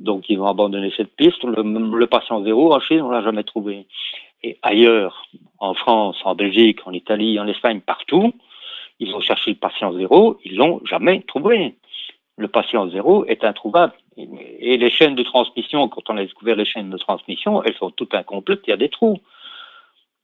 [0.00, 1.42] Donc, ils vont abandonner cette piste.
[1.44, 3.86] Le, le patient zéro, en Chine, on l'a jamais trouvé.
[4.42, 5.26] Et ailleurs,
[5.58, 8.32] en France, en Belgique, en Italie, en Espagne, partout,
[9.00, 11.74] ils ont cherché le patient zéro, ils l'ont jamais trouvé.
[12.36, 13.94] Le patient zéro est introuvable.
[14.18, 17.90] Et les chaînes de transmission, quand on a découvert les chaînes de transmission, elles sont
[17.90, 19.18] toutes incomplètes, il y a des trous.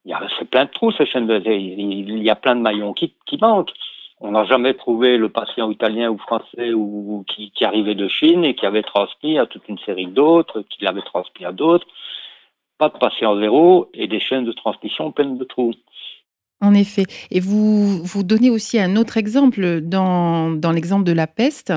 [0.04, 2.92] Il y a plein de trous, ces chaînes de, il y a plein de maillons
[2.92, 3.72] qui, qui manquent.
[4.20, 8.54] On n'a jamais trouvé le patient italien ou français ou, qui, arrivait de Chine et
[8.54, 11.86] qui avait transmis à toute une série d'autres, qui l'avait transmis à d'autres.
[12.78, 15.74] Pas de patient zéro et des chaînes de transmission pleines de trous.
[16.60, 17.04] En effet.
[17.30, 21.72] Et vous, vous donnez aussi un autre exemple dans, dans l'exemple de la peste.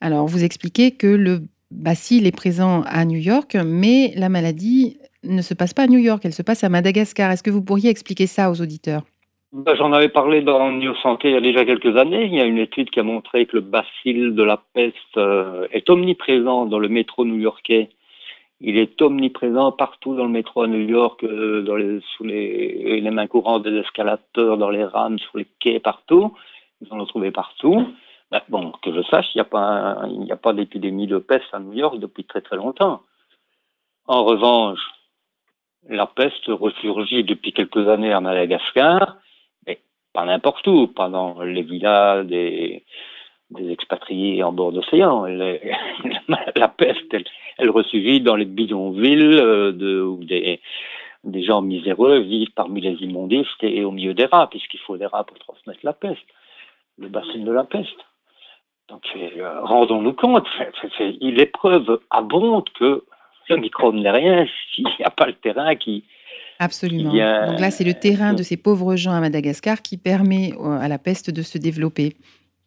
[0.00, 5.40] Alors, vous expliquez que le Bacille est présent à New York, mais la maladie ne
[5.40, 7.30] se passe pas à New York, elle se passe à Madagascar.
[7.30, 9.02] Est-ce que vous pourriez expliquer ça aux auditeurs?
[9.52, 12.26] Ben, J'en avais parlé dans New Santé il y a déjà quelques années.
[12.26, 15.66] Il y a une étude qui a montré que le bacille de la peste euh,
[15.72, 17.88] est omniprésent dans le métro new-yorkais.
[18.60, 23.10] Il est omniprésent partout dans le métro à New York, euh, dans les, sous les
[23.10, 26.32] mains courantes des escalateurs, dans les rames, sur les quais, partout.
[26.80, 27.86] Ils en ont trouvé partout.
[28.32, 30.08] Ben, bon, que je sache, il n'y a pas,
[30.42, 33.02] pas d'épidémie de peste à New York depuis très très longtemps.
[34.06, 34.80] En revanche,
[35.86, 39.18] la peste ressurgit depuis quelques années à Madagascar,
[39.66, 39.80] mais
[40.14, 42.86] pas n'importe où, pas dans les villas des,
[43.50, 45.26] des expatriés en bord d'océan.
[46.56, 47.14] la peste,
[47.58, 50.62] elle, ressurgit dans les bidonvilles euh, où des,
[51.24, 55.04] des gens miséreux vivent parmi les immondices et au milieu des rats, puisqu'il faut des
[55.04, 56.26] rats pour transmettre la peste,
[56.96, 58.00] le bassin de la peste.
[58.92, 60.46] Donc, euh, rendons-nous compte,
[61.00, 63.02] il est preuve abonde que
[63.48, 66.04] le microbe n'est rien s'il n'y a pas le terrain qui.
[66.58, 67.10] Absolument.
[67.10, 70.88] Donc là, c'est le terrain de ces pauvres gens à Madagascar qui permet euh, à
[70.88, 72.12] la peste de se développer.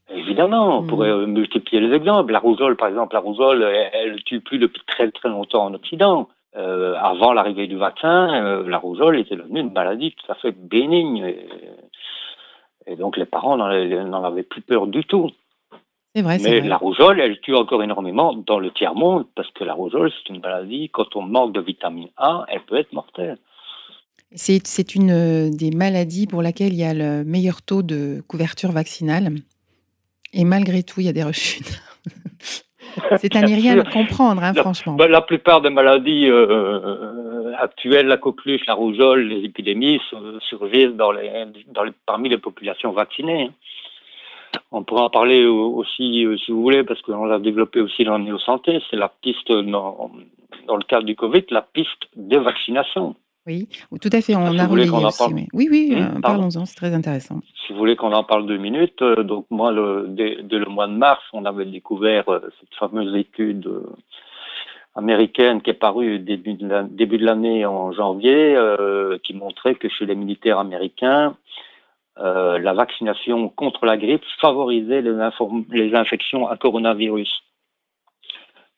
[0.09, 0.87] Évidemment, on mm.
[0.87, 2.33] pourrait euh, multiplier les exemples.
[2.33, 5.75] La rougeole, par exemple, la rougeole, elle ne tue plus depuis très très longtemps en
[5.75, 6.27] Occident.
[6.55, 11.23] avant l'arrivée du vaccin, la rougeole était devenue une maladie tout à fait bénigne.
[11.23, 11.47] Et,
[12.87, 15.29] et donc les parents n'en avaient plus peur du tout.
[16.15, 20.33] Mais la rougeole, elle tue encore énormément dans le tiers-monde, parce que la rougeole, c'est
[20.33, 23.37] une maladie, quand on manque de vitamine A, elle peut être mortelle.
[24.33, 28.71] C'est une euh, des maladies pour laquelle il y a le meilleur taux de couverture
[28.71, 29.29] vaccinale.
[30.33, 31.81] Et malgré tout, il y a des rechutes.
[33.17, 34.93] C'est à n'y rien comprendre, hein, franchement.
[34.93, 39.99] Bah, la plupart des maladies euh, euh, actuelles, la coqueluche, la rougeole, les épidémies,
[40.47, 41.29] survivent dans les,
[42.05, 43.51] parmi les populations vaccinées.
[44.71, 48.23] On pourra en parler aussi, si vous voulez, parce qu'on l'a développé aussi dans la
[48.23, 48.81] néo-santé.
[48.89, 50.11] C'est la piste, dans,
[50.67, 53.15] dans, le cadre du Covid, la piste de vaccination.
[53.47, 53.67] Oui,
[54.01, 55.23] tout à fait, on a relayé aussi.
[55.53, 57.41] Oui, oui, euh, parlons-en, c'est très intéressant.
[57.65, 60.87] Si vous voulez qu'on en parle deux minutes, euh, donc moi, le, dès, le mois
[60.87, 63.69] de mars, on avait découvert euh, cette fameuse étude
[64.95, 68.57] américaine qui est parue début de l'année en janvier,
[69.23, 71.35] qui montrait que chez les militaires américains,
[72.17, 77.43] la vaccination contre la grippe favorisait les, infections à coronavirus.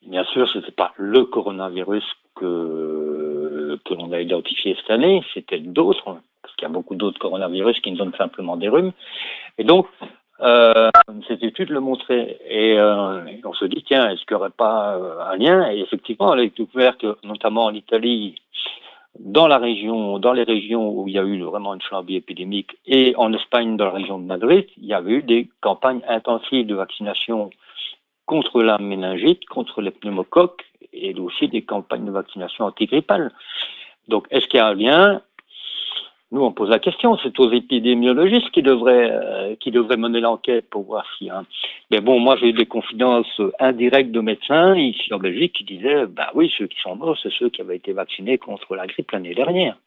[0.06, 5.58] Bien sûr, ce n'était pas le coronavirus que, que l'on a identifié cette année, c'était
[5.58, 8.92] d'autres, parce qu'il y a beaucoup d'autres coronavirus qui nous donnent simplement des rhumes.
[9.58, 9.86] Et donc,
[10.40, 10.90] euh,
[11.26, 12.38] cette étude le montrait.
[12.48, 15.70] Et, euh, on se dit, tiens, est-ce qu'il n'y aurait pas euh, un lien?
[15.70, 18.36] Et effectivement, elle a découvert que, notamment en Italie,
[19.18, 22.76] dans la région, dans les régions où il y a eu vraiment une flambée épidémique,
[22.86, 26.66] et en Espagne, dans la région de Madrid, il y avait eu des campagnes intensives
[26.66, 27.50] de vaccination
[28.26, 33.32] contre la méningite, contre les pneumocoques et aussi des campagnes de vaccination antigrippale.
[34.08, 35.22] Donc, est-ce qu'il y a un lien
[36.30, 37.16] Nous, on pose la question.
[37.22, 41.42] C'est aux épidémiologistes qui devraient, euh, qui devraient mener l'enquête pour voir y a.
[41.90, 46.06] Mais bon, moi, j'ai eu des confidences indirectes de médecins ici en Belgique qui disaient
[46.06, 49.10] bah oui, ceux qui sont morts, c'est ceux qui avaient été vaccinés contre la grippe
[49.10, 49.78] l'année dernière.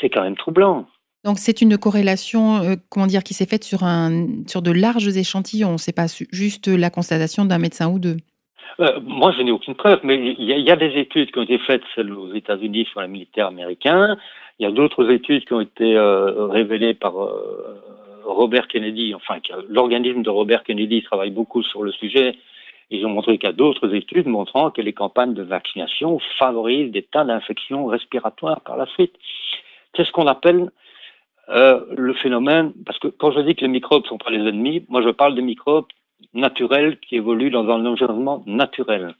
[0.00, 0.86] C'est quand même troublant.
[1.24, 5.16] Donc c'est une corrélation, euh, comment dire, qui s'est faite sur, un, sur de larges
[5.16, 5.78] échantillons.
[5.78, 8.16] C'est pas juste la constatation d'un médecin ou deux.
[8.80, 11.58] Euh, moi, je n'ai aucune preuve, mais il y, a des études qui ont été
[11.58, 14.16] faites, celles aux États-Unis sur les militaires américains.
[14.58, 17.14] Il y a d'autres études qui ont été euh, révélées par
[18.24, 19.14] Robert Kennedy.
[19.14, 22.36] Enfin, l'organisme de Robert Kennedy travaille beaucoup sur le sujet.
[22.90, 26.92] Ils ont montré qu'il y a d'autres études montrant que les campagnes de vaccination favorisent
[26.92, 29.14] des tas d'infections respiratoires par la suite.
[29.96, 30.70] C'est ce qu'on appelle
[31.48, 34.48] euh, le phénomène, parce que quand je dis que les microbes ne sont pas les
[34.48, 35.86] ennemis, moi je parle des microbes
[36.34, 39.14] naturels qui évoluent dans un environnement naturel.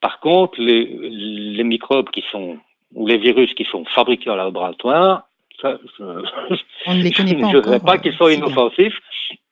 [0.00, 2.58] Par contre, les, les microbes qui sont,
[2.94, 5.28] ou les virus qui sont fabriqués en laboratoire,
[5.60, 6.04] ça, je,
[6.86, 8.98] On ne les connaît pas je ne dirais pas qu'ils soient inoffensifs.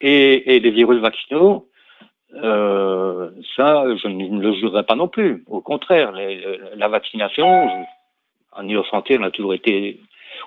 [0.00, 1.68] Et, et les virus vaccinaux,
[2.34, 5.44] euh, ça, je ne le jurerai pas non plus.
[5.46, 7.68] Au contraire, la vaccination,
[8.52, 10.00] en santé, on a toujours été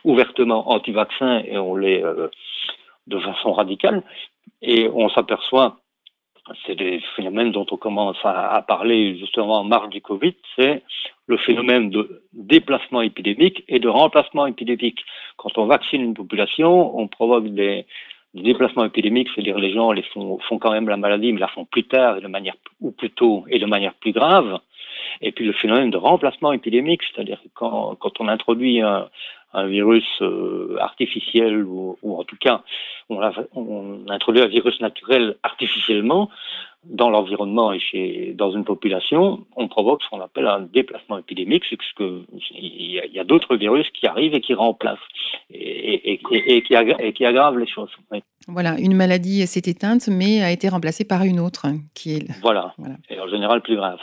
[0.04, 2.28] ouvertement anti-vaccins et on l'est euh,
[3.08, 4.04] de façon radicale.
[4.62, 5.78] Et on s'aperçoit,
[6.66, 10.84] c'est des phénomènes dont on commence à, parler justement en marge du Covid, c'est
[11.28, 15.04] le phénomène de déplacement épidémique et de remplacement épidémique.
[15.38, 17.86] Quand on vaccine une population, on provoque des,
[18.34, 21.84] déplacements épidémiques, c'est-à-dire les gens les font, quand même la maladie, mais la font plus
[21.84, 24.60] tard de manière, ou plus tôt et de manière plus grave.
[25.20, 29.10] Et puis le phénomène de remplacement épidémique, c'est-à-dire quand, quand on introduit un,
[29.54, 32.64] un virus euh, artificiel ou, en tout cas
[33.10, 33.20] on,
[33.56, 36.30] on, introduit un virus naturel artificiellement
[36.84, 41.64] dans l'environnement et chez, dans une population, on provoque ce qu'on appelle un déplacement épidémique,
[41.70, 44.98] c'est que il y a, d'autres virus qui arrivent et qui remplacent
[45.52, 46.76] et, et, qui,
[47.26, 47.92] aggravent, les choses.
[48.48, 52.74] Voilà, une maladie s'est éteinte mais a été remplacée par une autre qui est voilà,
[52.80, 52.96] voilà.
[53.10, 54.00] et en général plus grave.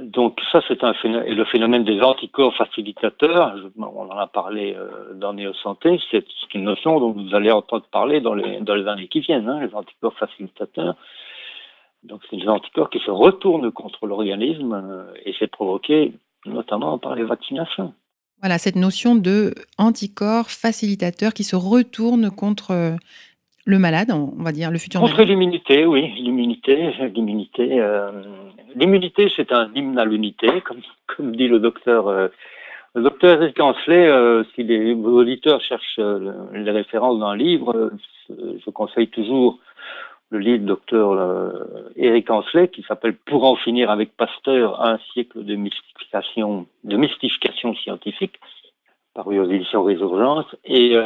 [0.00, 3.54] Donc ça, c'est un phénomène, le phénomène des anticorps facilitateurs.
[3.78, 6.00] On en a parlé euh, dans Néo Santé.
[6.10, 9.48] C'est une notion dont vous allez entendre parler dans les, dans les années qui viennent,
[9.48, 10.96] hein, les anticorps facilitateurs.
[12.02, 16.12] Donc c'est des anticorps qui se retournent contre l'organisme euh, et c'est provoqué
[16.46, 17.94] notamment par les vaccinations.
[18.40, 22.96] Voilà, cette notion de anticorps facilitateur qui se retourne contre euh,
[23.64, 27.80] le malade, on va dire, le futur Contre l'immunité, oui, l'immunité, l'immunité.
[27.80, 28.10] Euh,
[28.74, 32.08] l'immunité, c'est un hymne à l'unité, comme, comme dit le docteur.
[32.08, 32.28] Euh,
[32.94, 37.90] le docteur Eric Ancelet, euh, si les auditeurs cherchent les références dans un livre,
[38.28, 39.58] je conseille toujours
[40.30, 41.52] le livre du docteur
[41.96, 47.74] Eric Ancelet qui s'appelle Pour en finir avec Pasteur, un siècle de mystification, de mystification
[47.74, 48.38] scientifique,
[49.12, 50.46] paru aux éditions Résurgence.
[50.64, 50.96] Et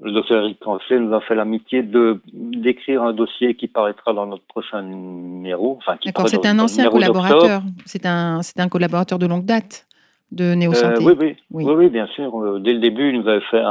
[0.00, 4.26] le docteur Eric Cancelet nous a fait l'amitié de d'écrire un dossier qui paraîtra dans
[4.26, 5.78] notre prochain numéro.
[5.78, 7.62] Enfin, D'accord, c'est un ancien collaborateur.
[7.86, 9.86] C'est un, c'est un collaborateur de longue date
[10.32, 11.02] de Néo Santé.
[11.02, 12.38] Euh, oui, oui, oui, bien sûr.
[12.38, 13.62] Euh, dès le début, il nous avait fait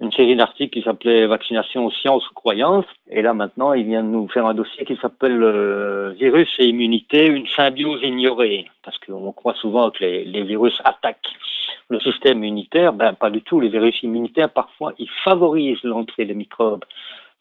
[0.00, 2.84] une série d'articles qui s'appelait Vaccination, science ou croyance.
[3.10, 6.66] Et là, maintenant, il vient de nous faire un dossier qui s'appelle euh, Virus et
[6.66, 8.70] immunité, une symbiose ignorée.
[8.84, 11.34] Parce qu'on croit souvent que les, les virus attaquent
[11.88, 13.60] le système immunitaire, ben pas du tout.
[13.60, 16.84] Les virus immunitaires, parfois, ils favorisent l'entrée des microbes.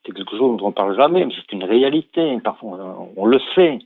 [0.06, 2.40] C'est quelque chose dont on ne parle jamais, mais c'est une réalité.
[2.44, 3.80] Parfois, on le sait.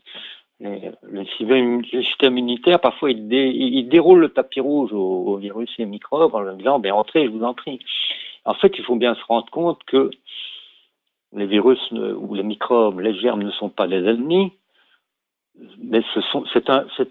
[0.59, 6.41] Le système immunitaire, parfois, il, déroule le tapis rouge aux, virus et aux microbes en
[6.41, 7.79] leur disant ben, entrez, je vous en prie.
[8.45, 10.09] En fait, il faut bien se rendre compte que
[11.33, 14.51] les virus ou les microbes, les germes ne sont pas des ennemis,
[15.77, 16.01] mais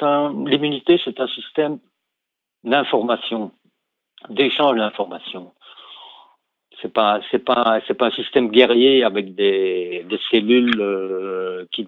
[0.02, 1.78] un, l'immunité, c'est un système
[2.64, 3.52] d'information,
[4.28, 5.52] d'échange d'informations.
[6.80, 11.86] C'est pas, c'est pas, un système guerrier avec des, cellules euh, qui,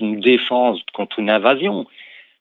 [0.00, 1.86] nous défendent contre une invasion.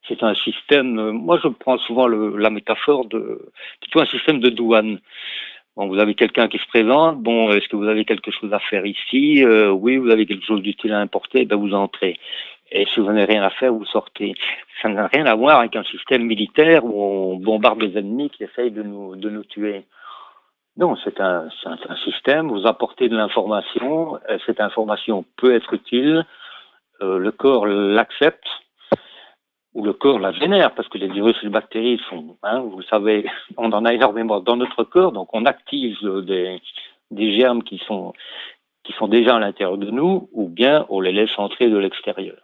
[0.07, 0.97] C'est un système.
[0.97, 4.99] Euh, moi, je prends souvent la métaphore de plutôt un système de douane.
[5.75, 7.21] Bon, vous avez quelqu'un qui se présente.
[7.21, 9.43] Bon, est-ce que vous avez quelque chose à faire ici?
[9.43, 11.45] Euh, Oui, vous avez quelque chose d'utile à importer?
[11.45, 12.17] Ben, vous entrez.
[12.71, 14.33] Et si vous n'avez rien à faire, vous sortez.
[14.81, 18.43] Ça n'a rien à voir avec un système militaire où on bombarde les ennemis qui
[18.43, 19.83] essayent de nous, de nous tuer.
[20.77, 26.25] Non, c'est un, un, système, vous apportez de l'information, cette information peut être utile,
[27.01, 28.45] euh, le corps l'accepte,
[29.75, 32.77] ou le corps la génère, parce que les virus et les bactéries sont, hein, vous
[32.77, 33.25] le savez,
[33.57, 36.59] on en a énormément dans notre corps, donc on active des,
[37.11, 38.13] des germes qui sont,
[38.83, 42.37] qui sont déjà à l'intérieur de nous, ou bien on les laisse entrer de l'extérieur.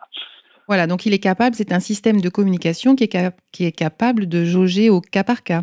[0.68, 4.28] Voilà, donc il est capable, c'est un système de communication qui est, qui est capable
[4.28, 5.62] de jauger au cas par cas.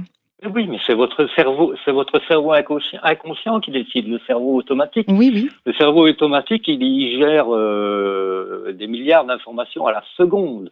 [0.54, 5.06] Oui, mais c'est votre cerveau, c'est votre cerveau inconscient, qui décide, le cerveau automatique.
[5.08, 5.50] Oui, oui.
[5.66, 10.70] Le cerveau automatique, il y gère euh, des milliards d'informations à la seconde.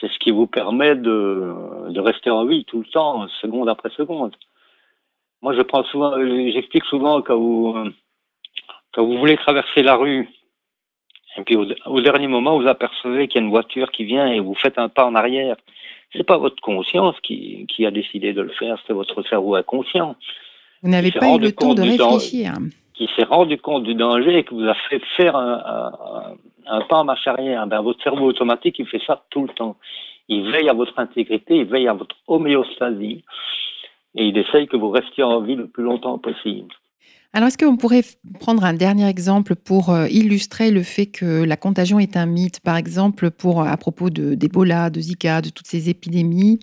[0.00, 3.90] C'est ce qui vous permet de, de rester en vie tout le temps, seconde après
[3.90, 4.34] seconde.
[5.42, 6.14] Moi, je prends souvent,
[6.52, 7.74] j'explique souvent quand vous,
[8.92, 10.28] quand vous voulez traverser la rue
[11.38, 14.40] et puis au, dernier moment, vous apercevez qu'il y a une voiture qui vient et
[14.40, 15.56] vous faites un pas en arrière.
[16.12, 20.16] C'est pas votre conscience qui, qui, a décidé de le faire, c'est votre cerveau inconscient.
[20.82, 22.54] Vous n'avez pas eu le temps de réfléchir.
[22.96, 25.92] Qui s'est rendu compte du danger et qui vous a fait faire un,
[26.88, 27.66] pas en marche arrière.
[27.66, 29.76] Ben, votre cerveau automatique, il fait ça tout le temps.
[30.28, 33.22] Il veille à votre intégrité, il veille à votre homéostasie
[34.16, 36.72] et il essaye que vous restiez en vie le plus longtemps possible.
[37.32, 38.02] Alors, est-ce qu'on pourrait
[38.40, 42.60] prendre un dernier exemple pour euh, illustrer le fait que la contagion est un mythe,
[42.60, 46.60] par exemple, pour à propos d'Ebola, de, Zika, de toutes ces épidémies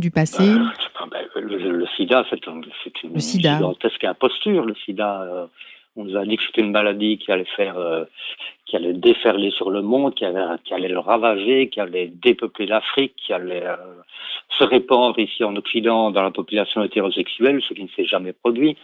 [0.00, 2.64] du passé euh, ben, le, SIDA, c'est une,
[3.12, 3.56] le SIDA.
[3.56, 4.64] gigantesque imposture.
[4.64, 5.46] Le SIDA, euh,
[5.96, 7.76] on nous a dit que c'était une maladie qui allait faire,
[8.66, 12.66] qui allait déferler sur le monde, qui allait, qui allait le ravager, qui allait dépeupler
[12.66, 13.64] l'Afrique, qui allait
[14.58, 18.76] se répandre ici en Occident dans la population hétérosexuelle, ce qui ne s'est jamais produit.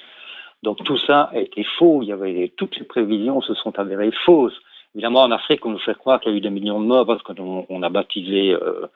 [0.63, 2.03] Donc tout ça a été faux.
[2.03, 4.59] Il y avait toutes les prévisions se sont avérées fausses.
[4.95, 7.07] Évidemment, en Afrique, on nous fait croire qu'il y a eu des millions de morts
[7.07, 8.87] parce qu'on on a baptisé euh,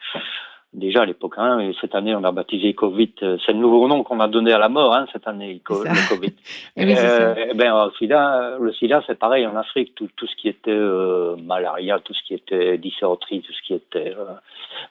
[0.72, 1.34] déjà à l'époque.
[1.36, 3.12] Hein, et cette année, on a baptisé Covid.
[3.22, 5.60] Euh, c'est le nouveau nom qu'on a donné à la mort hein, cette année, le
[5.60, 5.88] Covid.
[6.76, 9.94] oui, euh, eh ben, le SIDA, le SIDA, c'est pareil en Afrique.
[9.94, 13.74] Tout, tout ce qui était euh, malaria, tout ce qui était dysenterie, tout ce qui
[13.74, 14.34] était, euh,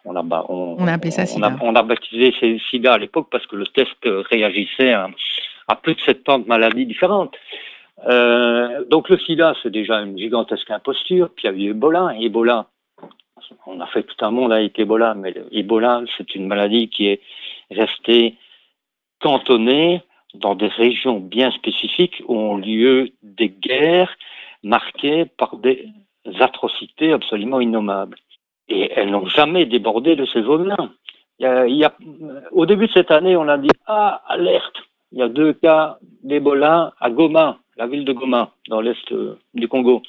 [0.05, 1.55] on a, on, on, a appelé ça SIDA.
[1.61, 2.33] On a, a baptisé
[2.69, 4.93] SIDA à l'époque parce que le test réagissait.
[4.93, 5.09] à
[5.71, 7.35] à plus de 70 maladies différentes.
[8.89, 11.29] Donc le sida, c'est déjà une gigantesque imposture.
[11.35, 12.15] Puis il y a eu Ebola.
[12.19, 12.65] Ebola,
[13.65, 17.21] on a fait tout un monde avec Ebola, mais Ebola, c'est une maladie qui est
[17.71, 18.35] restée
[19.19, 20.01] cantonnée
[20.33, 24.15] dans des régions bien spécifiques où ont lieu des guerres
[24.63, 25.89] marquées par des
[26.39, 28.17] atrocités absolument innommables.
[28.67, 30.77] Et elles n'ont jamais débordé de ces zones-là.
[32.51, 34.77] Au début de cette année, on a dit Ah, alerte,
[35.11, 39.39] il y a deux cas d'Ebola à Goma, la ville de Goma, dans l'est euh,
[39.53, 40.03] du Congo.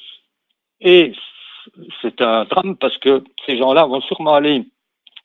[0.81, 1.13] Et
[2.01, 4.65] c'est un drame parce que ces gens-là vont sûrement aller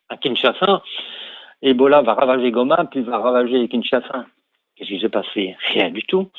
[0.09, 0.83] à Kinshasa.
[1.63, 4.27] Ebola va ravager Goma, puis va ravager Kinshasa.
[4.77, 5.57] Qu'est-ce qui s'est passé?
[5.73, 6.31] Rien du tout.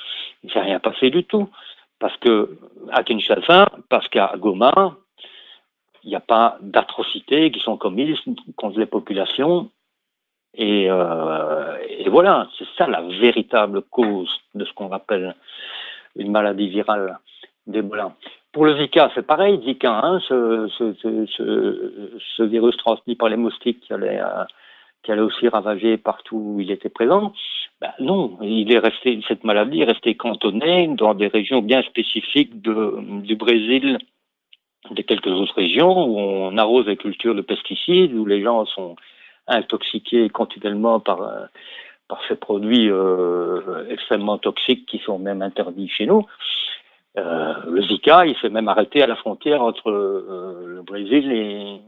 [0.43, 1.49] Il ne s'est rien passé du tout.
[1.99, 2.57] Parce que
[2.91, 4.95] à Kinshasa, parce qu'à Goma,
[6.03, 8.19] il n'y a pas d'atrocités qui sont commises
[8.55, 9.71] contre les populations
[10.59, 15.35] euh, et, voilà, c'est ça la véritable cause de ce qu'on appelle
[16.15, 17.19] une maladie virale
[18.53, 24.43] Pour le Zika, c'est pareil, Zika, ce, virus transmis par les moustiques qui allait, euh,
[25.03, 27.33] qui allait aussi ravager partout où il était présent.
[27.79, 32.59] Ben non, il est resté, cette maladie est restée cantonnée dans des régions bien spécifiques
[32.61, 33.99] du Brésil,
[34.89, 38.95] de quelques autres régions où on arrose les cultures de pesticides, où les gens sont
[39.47, 41.45] intoxiqués continuellement par, euh,
[42.27, 46.25] ces produits euh, extrêmement toxiques qui sont même interdits chez nous.
[47.17, 51.81] Euh, le Zika, il s'est même arrêté à la frontière entre le Brésil et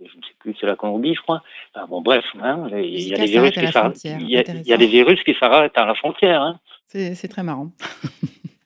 [0.00, 1.42] je ne sais plus, c'est la Colombie, je crois.
[1.88, 4.04] bon, bref, hein, il, y a des virus qui s'arrêtent.
[4.04, 6.42] Il, y a des virus qui s'arrêtent à la frontière.
[6.42, 6.60] Hein.
[6.84, 7.72] C'est très marrant.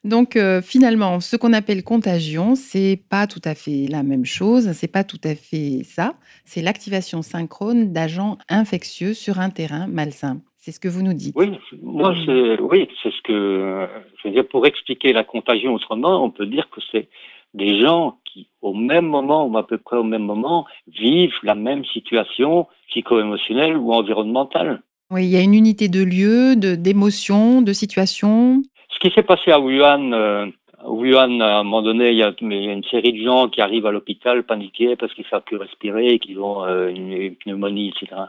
[0.05, 4.73] Donc euh, finalement, ce qu'on appelle contagion, c'est pas tout à fait la même chose,
[4.73, 6.15] c'est pas tout à fait ça,
[6.47, 10.41] c'est l'activation synchrone d'agents infectieux sur un terrain malsain.
[10.63, 11.35] C'est ce que vous nous dites.
[11.37, 11.53] Oui,
[11.83, 13.89] moi c'est oui, c'est ce que
[14.19, 17.09] je veux dire pour expliquer la contagion autrement, on peut dire que c'est
[17.55, 21.55] des gens qui au même moment ou à peu près au même moment vivent la
[21.55, 24.83] même situation psycho-émotionnelle ou environnementale.
[25.11, 28.63] Oui, il y a une unité de lieu, de d'émotion, de situation.
[28.91, 30.47] Ce qui s'est passé à Wuhan, euh,
[30.85, 33.93] Wuhan, à un moment donné, il y, a, une série de gens qui arrivent à
[33.93, 38.23] l'hôpital paniqués parce qu'ils ne savent plus respirer, qu'ils ont euh, une, pneumonie, etc.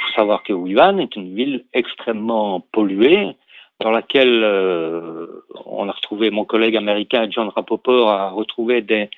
[0.00, 3.36] Il faut savoir que Wuhan est une ville extrêmement polluée,
[3.80, 5.26] dans laquelle euh,
[5.64, 9.08] on a retrouvé, mon collègue américain John Rapoport a retrouvé des,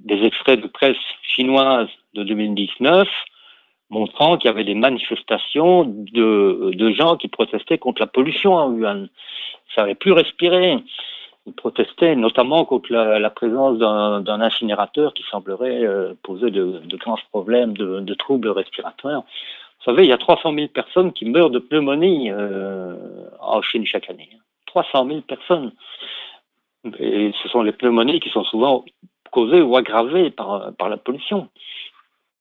[0.00, 3.08] des extraits de presse chinoise de 2019
[3.90, 8.66] montrant qu'il y avait des manifestations de, de gens qui protestaient contre la pollution à
[8.66, 9.06] Wuhan
[9.74, 10.78] savait plus respirer.
[11.46, 17.76] Ils protestaient notamment contre la, présence d'un incinérateur qui semblerait euh, poser de, grands problèmes
[17.76, 19.24] de, troubles respiratoires.
[19.84, 22.96] Vous savez, il y a 300 000 personnes qui meurent de pneumonie euh,
[23.38, 24.30] en Chine chaque année.
[24.66, 25.72] 300 000 personnes.
[26.98, 28.84] Et ce sont les pneumonies qui sont souvent
[29.30, 31.48] causées ou aggravées par, la pollution.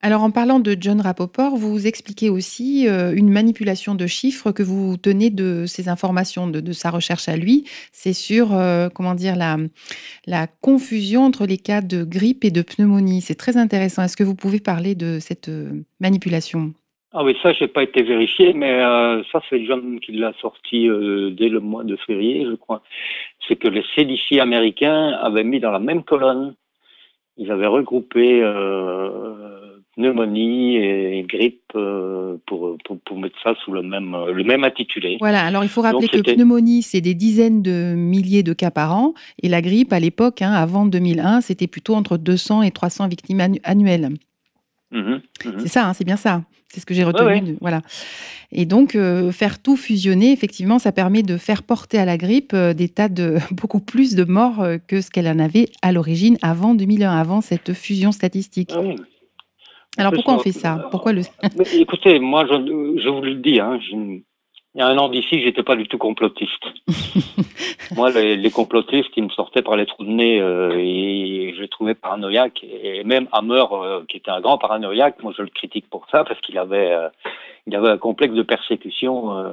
[0.02, 4.64] Alors, en parlant de John Rapoport, vous expliquez aussi euh, une manipulation de chiffres que
[4.64, 7.66] vous tenez de ces informations, de, sa recherche à lui.
[7.91, 13.22] C'est sur, euh, comment dire, la, confusion entre les cas de grippe et de pneumonie.
[13.22, 14.02] C'est très intéressant.
[14.02, 15.52] Est-ce que vous pouvez parler de cette
[16.00, 16.74] manipulation?
[17.14, 18.80] Ah oui, ça, je n'ai pas été vérifié, mais
[19.32, 20.88] ça, c'est John qui l'a sorti
[21.32, 22.82] dès le mois de février, je crois.
[23.47, 26.55] C'est que les CDC américains avaient mis dans la même colonne,
[27.38, 28.41] ils avaient regroupé
[29.95, 35.18] pneumonie et grippe euh, pour, pour, mettre ça sous le même, le même intitulé.
[35.20, 38.95] Voilà, alors il faut rappeler que pneumonie, c'est des dizaines de milliers de cas par
[38.95, 43.07] an, et la grippe, à l'époque, hein, avant 2001, c'était plutôt entre 200 et 300
[43.07, 44.09] victimes annuelles.
[44.94, 46.44] Mmh mmh c'est ça, hein, c'est bien ça.
[46.70, 47.58] C'est ce que j'ai retenu.
[47.62, 47.82] voilà.
[48.52, 52.54] Et donc, euh, faire tout fusionner, effectivement, ça permet de faire porter à la grippe
[52.54, 56.38] euh, des tas de beaucoup plus de morts que ce qu'elle en avait à l'origine
[56.41, 58.72] avant 2001, avant cette fusion statistique.
[58.76, 58.82] Ah
[59.98, 60.88] alors pourquoi on fait ça?
[60.89, 61.22] Pourquoi le
[61.74, 63.80] Écoutez, moi je, vous le dis, hein,
[64.76, 66.64] il y a un an d'ici, j'étais pas du tout complotiste.
[67.96, 71.68] moi, les, complotistes, ils me sortaient par les trous de nez euh, et je les
[71.68, 72.64] trouvais paranoïaques.
[72.64, 76.24] Et même Hammer, euh, qui était un grand paranoïaque, moi je le critique pour ça
[76.24, 77.10] parce qu'il avait, euh,
[77.68, 79.46] il avait un complexe de persécution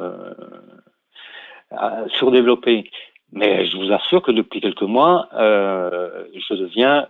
[2.18, 2.91] surdéveloppé.
[3.33, 7.07] Mais je vous assure que depuis quelques mois, je deviens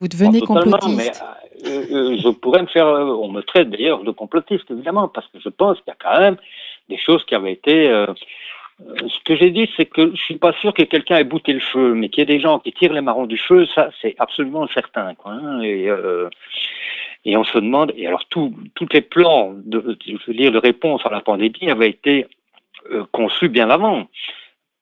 [0.00, 1.24] vous devenez complotiste.
[1.66, 5.48] Euh, je pourrais me faire, on me traite d'ailleurs de complotiste évidemment, parce que je
[5.48, 6.36] pense qu'il y a quand même
[6.88, 7.86] des choses qui avaient été.
[8.78, 11.60] ce que j'ai dit, c'est que je suis pas sûr que quelqu'un ait bouté le
[11.60, 14.14] feu, mais qu'il y ait des gens qui tirent les marrons du feu, ça c'est
[14.18, 15.14] absolument certain.
[15.14, 15.88] Quoi, hein, et,
[17.24, 18.52] et on se demande, et alors tous
[18.92, 22.26] les plans de, je veux dire, de réponse à la pandémie avaient été
[23.12, 24.08] conçus bien avant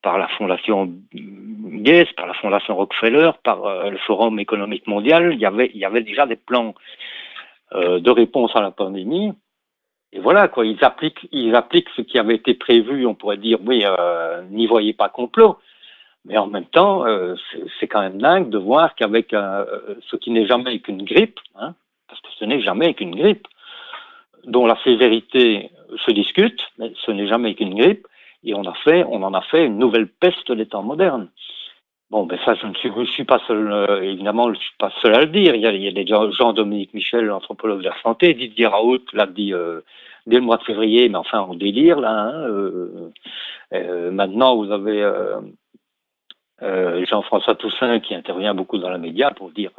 [0.03, 5.32] par la Fondation Gates, par la Fondation Rockefeller, par euh, le Forum économique mondial.
[5.32, 6.74] Il y avait, il y avait déjà des plans
[7.72, 9.32] euh, de réponse à la pandémie.
[10.12, 13.06] Et voilà, quoi, ils appliquent, ils appliquent ce qui avait été prévu.
[13.06, 15.58] On pourrait dire, oui, euh, n'y voyez pas complot.
[16.24, 17.04] Mais en même temps,
[17.80, 21.74] c'est quand même dingue de voir qu'avec ce qui n'est jamais qu'une grippe, hein,
[22.08, 23.48] parce que ce n'est jamais qu'une grippe,
[24.44, 25.70] dont la sévérité
[26.06, 28.06] se discute, mais ce n'est jamais qu'une grippe,
[28.44, 31.28] et on a fait, on en a fait une nouvelle peste des temps modernes.
[32.12, 34.92] Bon, ben ça, je ne suis, suis pas seul, euh, évidemment, je ne suis pas
[35.00, 35.54] seul à le dire.
[35.54, 38.66] Il y a, il y a des gens, Jean-Dominique Michel, l'anthropologue de la santé, Didier
[38.66, 39.80] Raoult l'a dit euh,
[40.26, 42.10] dès le mois de février, mais enfin, on délire, là.
[42.10, 43.10] Hein,
[43.72, 45.10] euh, maintenant, vous avez
[47.08, 49.70] Jean-François Toussaint qui intervient beaucoup dans la média pour dire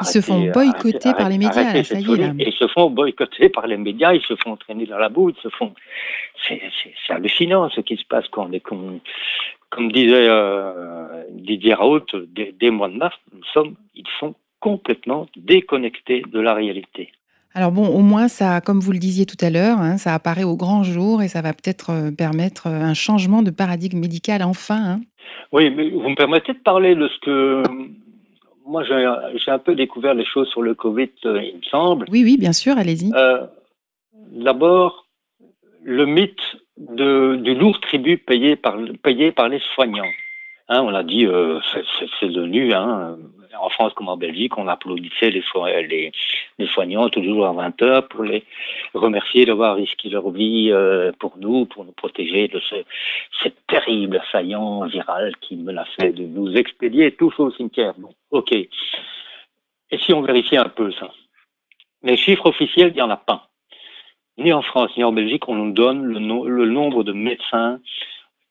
[0.00, 2.16] ils se font boycotter par les médias, là, ça y est.
[2.16, 2.32] Là.
[2.38, 5.42] Ils se font boycotter par les médias, ils se font traîner dans la boue, ils
[5.42, 5.72] se font.
[6.46, 6.60] C'est
[7.08, 8.60] hallucinant ce qui se passe quand on est.
[8.60, 9.00] Comme,
[9.74, 16.22] comme disait euh, Didier Raoult, dès, mois de mars, nous sommes, ils sont complètement déconnectés
[16.32, 17.10] de la réalité.
[17.54, 20.44] Alors bon, au moins ça, comme vous le disiez tout à l'heure, hein, ça apparaît
[20.44, 24.42] au grand jour et ça va peut-être euh, permettre euh, un changement de paradigme médical
[24.42, 24.82] enfin.
[24.84, 25.00] Hein.
[25.52, 27.62] Oui, mais vous me permettez de parler de ce que
[28.66, 32.06] moi, j'ai un peu découvert les choses sur le Covid, il me semble.
[32.10, 33.12] Oui, oui, bien sûr, allez-y.
[33.14, 33.46] Euh,
[34.32, 35.06] d'abord,
[35.82, 36.40] le mythe
[36.76, 40.10] de, du lourd tribut payé par, payé par les soignants.
[40.68, 41.60] Hein, on l'a dit, euh,
[42.20, 43.18] c'est devenu hein,
[43.60, 45.42] en France comme en Belgique, on applaudissait les,
[45.88, 46.12] les,
[46.58, 48.44] les soignants toujours à 20 heures pour les
[48.94, 52.76] remercier d'avoir risqué leur vie euh, pour nous, pour nous protéger de ce,
[53.42, 57.94] cette terrible assaillant viral qui menaçait de nous expédier tous au cimetière.
[57.98, 58.52] Bon, ok.
[58.52, 61.10] Et si on vérifiait un peu ça?
[62.02, 63.48] Les chiffres officiels, il n'y en a pas.
[64.36, 67.80] Ni en France, ni en Belgique, on nous donne le, nombre de médecins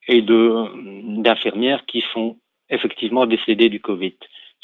[0.08, 2.38] et d'infirmières qui sont
[2.70, 4.16] effectivement décédés du Covid.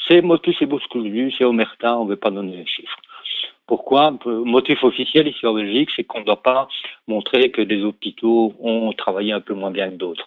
[0.08, 2.96] C'est motus et bousculus, c'est omerta, on ne veut pas donner les chiffres.
[3.66, 4.18] Pourquoi?
[4.24, 6.68] Motif officiel ici en Belgique, c'est qu'on ne doit pas
[7.06, 10.26] montrer que des hôpitaux ont travaillé un peu moins bien que d'autres.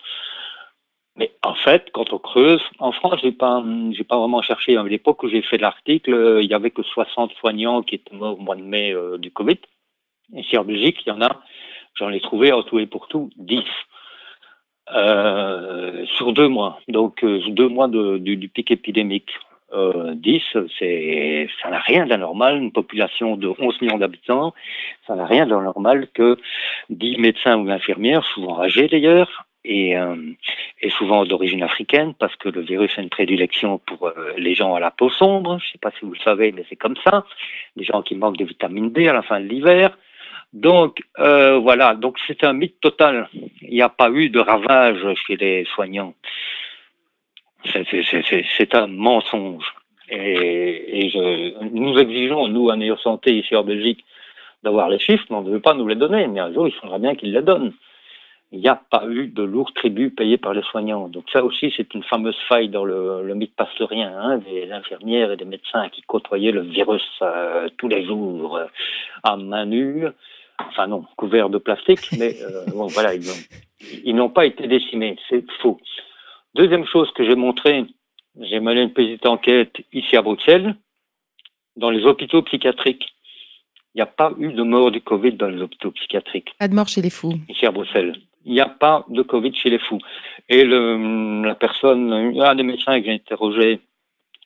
[1.15, 3.63] Mais en fait, quand on creuse, en France, j'ai pas,
[4.07, 4.77] pas vraiment cherché.
[4.77, 8.39] À l'époque où j'ai fait l'article, il y avait que 60 soignants qui étaient morts
[8.39, 9.59] au mois de mai euh, du Covid.
[10.35, 11.41] Ici en Belgique, il y en a,
[11.95, 13.63] j'en ai trouvé en tout et pour tout 10.
[14.93, 19.31] Euh, sur deux mois, donc euh, deux mois du, pic épidémique.
[19.71, 20.41] Euh, 10,
[20.77, 24.53] c'est, ça n'a rien d'anormal, une population de 11 millions d'habitants,
[25.07, 26.37] ça n'a rien d'anormal que
[26.89, 30.15] 10 médecins ou infirmières, souvent âgés d'ailleurs, et, euh,
[30.97, 34.79] souvent d'origine africaine, parce que le virus a une prédilection pour euh, les gens à
[34.79, 37.25] la peau sombre, je ne sais pas si vous le savez, mais c'est comme ça,
[37.75, 39.97] des gens qui manquent de vitamine D à la fin de l'hiver,
[40.53, 43.27] donc euh, voilà, donc c'est un mythe total.
[43.61, 46.13] Il n'y a pas eu de ravage chez les soignants.
[47.65, 49.65] C'est un mensonge.
[50.09, 51.11] Et,
[51.71, 54.03] nous exigeons, nous, à Néo Santé, ici en Belgique,
[54.61, 56.27] d'avoir les chiffres, mais on ne veut pas nous les donner.
[56.27, 57.73] Mais un jour, il faudra bien qu'ils les donnent.
[58.51, 61.07] Il n'y a pas eu de lourds tribut payés par les soignants.
[61.07, 65.37] Donc ça aussi, c'est une fameuse faille dans le, mythe pastorien, hein, des infirmières et
[65.37, 68.65] des médecins qui côtoyaient le virus euh, tous les jours euh,
[69.23, 70.05] à main nue
[70.59, 73.13] enfin non, couverts de plastique, mais euh, bon, voilà,
[74.03, 75.79] ils n'ont pas été décimés, c'est faux.
[76.55, 77.85] Deuxième chose que j'ai montré,
[78.39, 80.75] j'ai mené une petite enquête ici à Bruxelles,
[81.75, 83.07] dans les hôpitaux psychiatriques.
[83.95, 86.55] Il n'y a pas eu de mort du Covid dans les hôpitaux psychiatriques.
[86.57, 87.33] Pas de mort chez les fous.
[87.47, 88.15] Ici à Bruxelles.
[88.45, 89.99] Il n'y a pas de Covid chez les fous.
[90.49, 93.79] Et le, la personne, un des médecins que j'ai interrogé,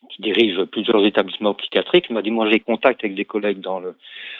[0.09, 3.95] qui dirige plusieurs établissements psychiatriques, m'a dit moi j'ai contact avec des collègues dans le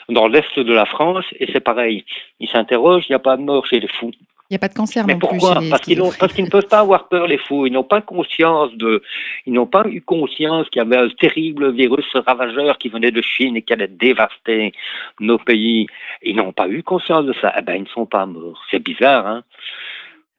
[0.08, 2.04] dans l'est de la France et c'est pareil.
[2.40, 4.12] Ils s'interrogent, il n'y a pas de mort chez les fous.
[4.50, 5.68] Il n'y a pas de cancer Mais non pourquoi plus.
[5.68, 7.66] Parce qu'ils parce qu'ils ne peuvent pas avoir peur les fous.
[7.66, 9.02] Ils n'ont pas conscience de,
[9.44, 13.20] ils n'ont pas eu conscience qu'il y avait un terrible virus ravageur qui venait de
[13.20, 14.72] Chine et qui allait dévaster
[15.20, 15.86] nos pays.
[16.22, 17.52] Ils n'ont pas eu conscience de ça.
[17.58, 18.62] Eh ben ils ne sont pas morts.
[18.70, 19.44] C'est bizarre, hein.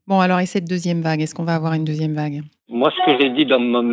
[0.10, 2.41] Bon alors et cette deuxième vague, est-ce qu'on va avoir une deuxième vague?
[2.68, 3.84] Moi, ce que j'ai dit dans ma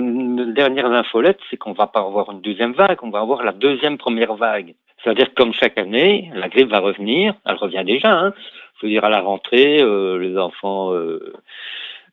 [0.53, 3.99] dernière infolette, c'est qu'on va pas avoir une deuxième vague, on va avoir la deuxième
[3.99, 4.75] première vague.
[5.05, 8.19] C'est-à-dire comme chaque année, la grippe va revenir, elle revient déjà.
[8.19, 8.33] Hein.
[8.81, 11.35] Je veux dire, à la rentrée, euh, les enfants euh,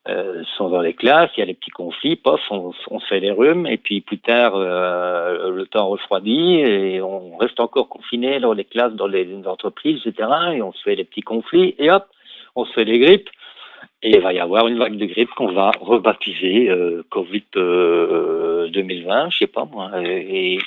[0.09, 3.21] euh, sont dans les classes, il y a des petits conflits, pof, on, se fait
[3.21, 8.51] des rhumes, et puis plus tard, le temps refroidit, et on reste encore confiné dans
[8.51, 12.05] les classes, dans les entreprises, etc., et on se fait des petits conflits, et hop,
[12.57, 13.29] on se fait des grippes.
[14.03, 18.67] Et il va y avoir une vague de grippe qu'on va rebaptiser euh, Covid euh,
[18.69, 19.91] 2020, je sais pas moi.
[20.03, 20.59] Et,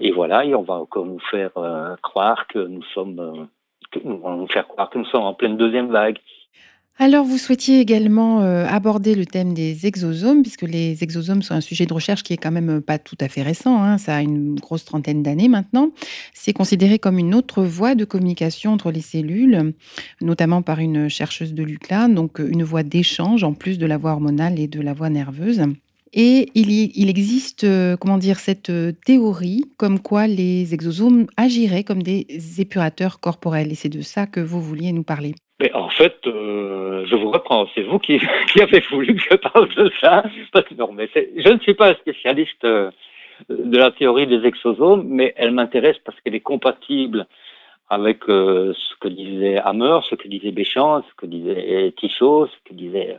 [0.00, 3.44] et, voilà, et on va encore nous faire euh, croire que nous sommes, euh,
[3.90, 6.18] que, on va nous faire croire que nous sommes en pleine deuxième vague.
[6.98, 11.62] Alors, vous souhaitiez également euh, aborder le thème des exosomes, puisque les exosomes sont un
[11.62, 14.16] sujet de recherche qui est quand même euh, pas tout à fait récent, hein, ça
[14.16, 15.90] a une grosse trentaine d'années maintenant.
[16.34, 19.72] C'est considéré comme une autre voie de communication entre les cellules,
[20.20, 23.96] notamment par une chercheuse de l'UCLA, donc euh, une voie d'échange en plus de la
[23.96, 25.62] voie hormonale et de la voie nerveuse.
[26.12, 27.66] Et il, y, il existe,
[27.98, 28.70] comment dire, cette
[29.06, 32.26] théorie comme quoi les exosomes agiraient comme des
[32.58, 33.72] épurateurs corporels.
[33.72, 35.34] Et c'est de ça que vous vouliez nous parler.
[35.74, 37.66] En fait, euh, je vous reprends.
[37.74, 38.20] C'est vous qui,
[38.60, 40.24] avez voulu que je parle de ça.
[40.54, 42.90] Je ne suis pas spécialiste euh,
[43.48, 47.26] de la théorie des exosomes, mais elle m'intéresse parce qu'elle est compatible
[47.90, 52.68] avec euh, ce que disait Hammer, ce que disait Béchamp, ce que disait Tichot, ce
[52.68, 53.18] que disait.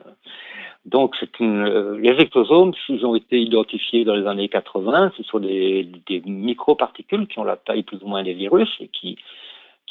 [0.85, 5.13] Donc, les exosomes, ils ont été identifiés dans les années 80.
[5.15, 8.89] Ce sont des, des microparticules qui ont la taille plus ou moins des virus et
[8.89, 9.17] qui,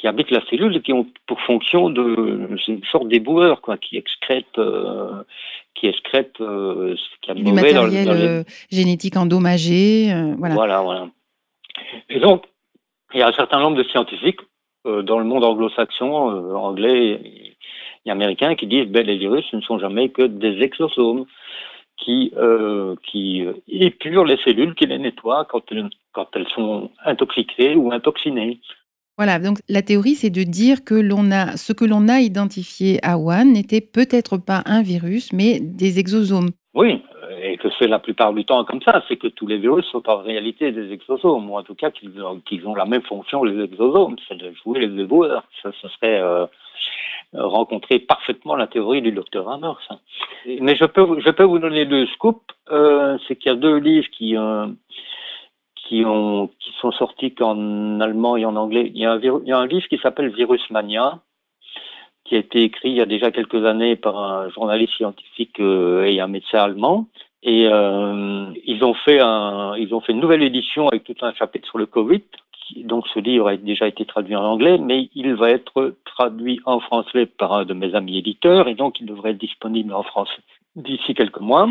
[0.03, 3.77] qui habitent la cellule et qui ont pour fonction de c'est une sorte d'éboueur quoi
[3.77, 5.23] qui excrète euh,
[5.75, 8.27] qui excrète euh, ce qu'il y a de du mauvais matériel dans, dans les...
[8.27, 10.55] euh, génétique endommagé euh, voilà.
[10.55, 11.07] voilà voilà
[12.09, 12.43] et donc
[13.13, 14.41] il y a un certain nombre de scientifiques
[14.83, 16.11] dans le monde anglo-saxon
[16.53, 17.55] anglais
[18.05, 21.25] et, américain qui disent ben les virus ne sont jamais que des exosomes
[21.95, 22.33] qui,
[23.05, 28.59] qui épurent les cellules, qui les nettoient quand elles, quand elles sont intoxiquées ou intoxinées.
[29.17, 30.95] Voilà, donc la théorie, c'est de dire que
[31.31, 35.99] a ce que l'on a identifié à Wuhan n'était peut-être pas un virus, mais des
[35.99, 36.49] exosomes.
[36.73, 37.03] Oui,
[37.43, 40.09] et que c'est la plupart du temps comme ça, c'est que tous les virus sont
[40.09, 44.15] en réalité des exosomes, ou en tout cas qu'ils ont, la même fonction, les exosomes,
[44.27, 45.43] c'est de jouer les éboueurs.
[45.61, 46.47] Ça, ce serait euh,
[47.33, 49.73] rencontrer parfaitement la théorie du docteur Hammer.
[50.59, 52.41] Mais je peux, je peux vous donner deux scoops.
[52.71, 54.67] Euh, c'est qu'il y a deux livres qui, euh,
[55.87, 58.91] qui, ont, qui sont sortis qu'en allemand et en anglais.
[58.93, 61.19] Il y a un, il y a un livre qui s'appelle Virus Mania,
[62.25, 66.05] qui a été écrit il y a déjà quelques années par un journaliste scientifique euh,
[66.05, 67.07] et un médecin allemand.
[67.43, 71.33] Et euh, ils ont fait un, ils ont fait une nouvelle édition avec tout un
[71.33, 72.23] chapitre sur le Covid.
[72.85, 76.79] donc ce livre a déjà été traduit en anglais, mais il va être traduit en
[76.79, 80.41] français par un de mes amis éditeurs, et donc il devrait être disponible en français
[80.77, 81.67] d'ici quelques mois.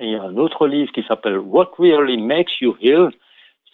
[0.00, 3.10] Et il y a un autre livre qui s'appelle What Really Makes You Heal,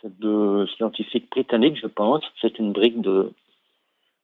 [0.01, 2.23] c'est de scientifiques britanniques, je pense.
[2.41, 3.33] C'est une brique de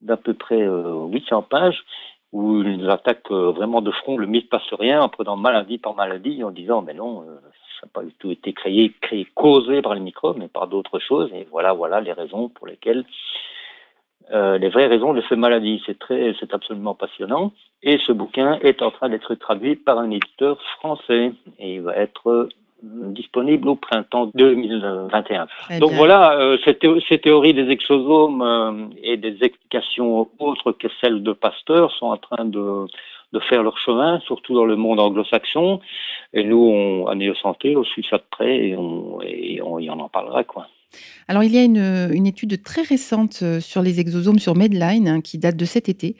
[0.01, 1.85] d'à peu près 800 euh, pages
[2.33, 5.95] où ils attaquent euh, vraiment de front le mythe passe rien en prenant maladie par
[5.95, 7.37] maladie en disant mais non euh,
[7.79, 11.01] ça n'a pas du tout été créé, créé causé par les microbes mais par d'autres
[11.01, 13.05] choses et voilà voilà les raisons pour lesquelles
[14.33, 17.53] les vraies raisons de ces maladies c'est très c'est absolument passionnant
[17.83, 21.97] et ce bouquin est en train d'être traduit par un éditeur français et il va
[21.97, 22.49] être
[22.83, 25.47] disponible au printemps 2021.
[25.78, 31.33] Donc voilà, euh, ces, théories des exosomes euh, et des explications autres que celles de
[31.33, 32.87] Pasteur sont en train de,
[33.33, 35.81] de faire leur chemin, surtout dans le monde anglo-saxon.
[36.33, 39.78] Et nous, on, à Néo Santé, on suit ça de près et on, et on,
[39.78, 40.66] y en parlera, quoi.
[41.28, 45.20] Alors, il y a une, étude très récente euh, sur les exosomes sur Medline hein,
[45.20, 46.16] qui date de cet été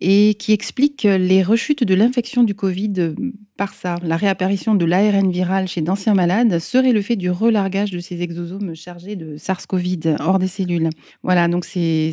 [0.00, 3.14] et qui explique les rechutes de l'infection du Covid euh,
[3.56, 3.96] par ça.
[4.02, 8.22] La réapparition de l'ARN viral chez d'anciens malades serait le fait du relargage de ces
[8.22, 10.90] exosomes chargés de SARS-CoV hors des cellules.
[11.22, 12.12] Voilà, donc c'est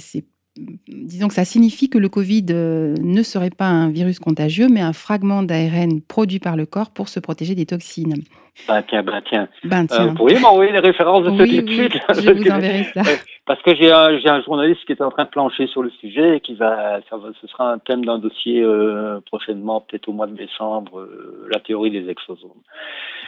[0.58, 4.82] disons que ça signifie que le Covid euh, ne serait pas un virus contagieux, mais
[4.82, 8.16] un fragment d'ARN produit par le corps pour se protéger des toxines.
[8.68, 9.48] Ben tiens, tiens.
[9.64, 10.06] Ben, tiens.
[10.06, 13.02] Euh, vous pourriez m'envoyer les références de cette étude Je vous enverrai ça.
[13.46, 16.38] Parce que j'ai un, un, journaliste qui est en train de plancher sur le sujet
[16.38, 20.14] et qui va, ça va ce sera un thème d'un dossier euh, prochainement, peut-être au
[20.14, 22.52] mois de décembre, euh, la théorie des exosomes.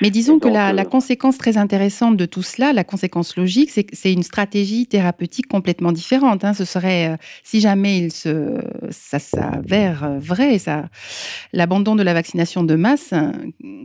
[0.03, 3.85] Mais disons que la, la, conséquence très intéressante de tout cela, la conséquence logique, c'est
[3.85, 6.43] que c'est une stratégie thérapeutique complètement différente.
[6.43, 6.53] Hein.
[6.53, 10.89] Ce serait, si jamais il se, ça s'avère vrai, ça,
[11.53, 13.13] l'abandon de la vaccination de masse,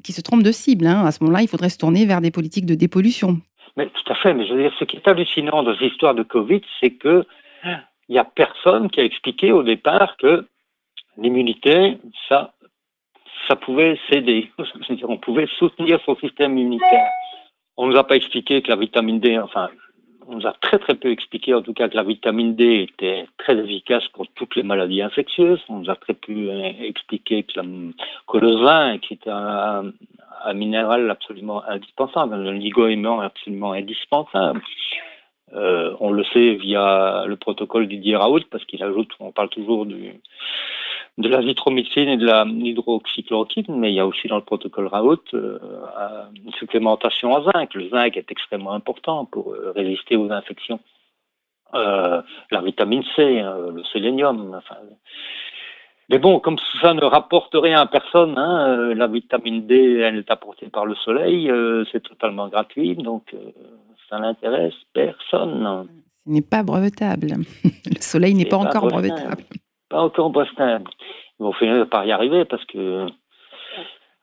[0.03, 0.89] qui se trompe de cible.
[0.89, 1.07] Hein.
[1.07, 3.39] À ce moment là il faudrait se tourner vers des politiques de dépollution.
[3.77, 4.35] Mais tout à fait.
[4.35, 7.25] Mais je veux dire, ce qui est hallucinant dans cette histoire de Covid, c'est que
[8.09, 10.49] il n'y a personne qui a expliqué au départ que
[11.17, 11.99] l'immunité,
[12.29, 12.55] ça,
[13.49, 14.51] ça pouvait s'aider.
[15.09, 17.09] On pouvait soutenir son système immunitaire.
[17.77, 19.69] On ne nous a pas expliqué que la vitamine D, enfin,
[20.27, 23.27] on nous a très très peu expliqué en tout cas que la vitamine D était
[23.39, 25.61] très efficace contre toutes les maladies infectieuses.
[25.69, 29.93] On nous a très peu expliqué que, le zinc était un,
[30.45, 34.61] un minéral absolument indispensable, un ligo-aimant absolument indispensable.
[35.55, 39.87] Euh, on le sait via le protocole Didier Raoult, parce qu'il ajoute, on parle toujours
[39.87, 40.21] du,
[41.19, 44.87] de la zitromycine et de la hydroxychloroquine, mais il y a aussi dans le protocole
[44.87, 45.59] Raoult euh,
[46.45, 47.75] une supplémentation en zinc.
[47.75, 50.81] Le zinc est extrêmement important pour euh, résister aux infections.
[51.75, 53.43] la vitamine C,
[53.77, 54.77] le sélénium, enfin,
[56.11, 60.17] mais bon, comme ça ne rapporte rien à personne, hein, euh, la vitamine D, elle
[60.17, 63.51] est apportée par le soleil, euh, c'est totalement gratuit, donc euh,
[64.09, 65.87] ça n'intéresse personne.
[66.25, 67.29] Ce n'est pas brevetable.
[67.65, 69.43] le soleil n'est pas, encore brevetable.
[69.89, 70.91] Pas encore brevetable.
[71.41, 73.07] Ils vont finir par y arriver parce que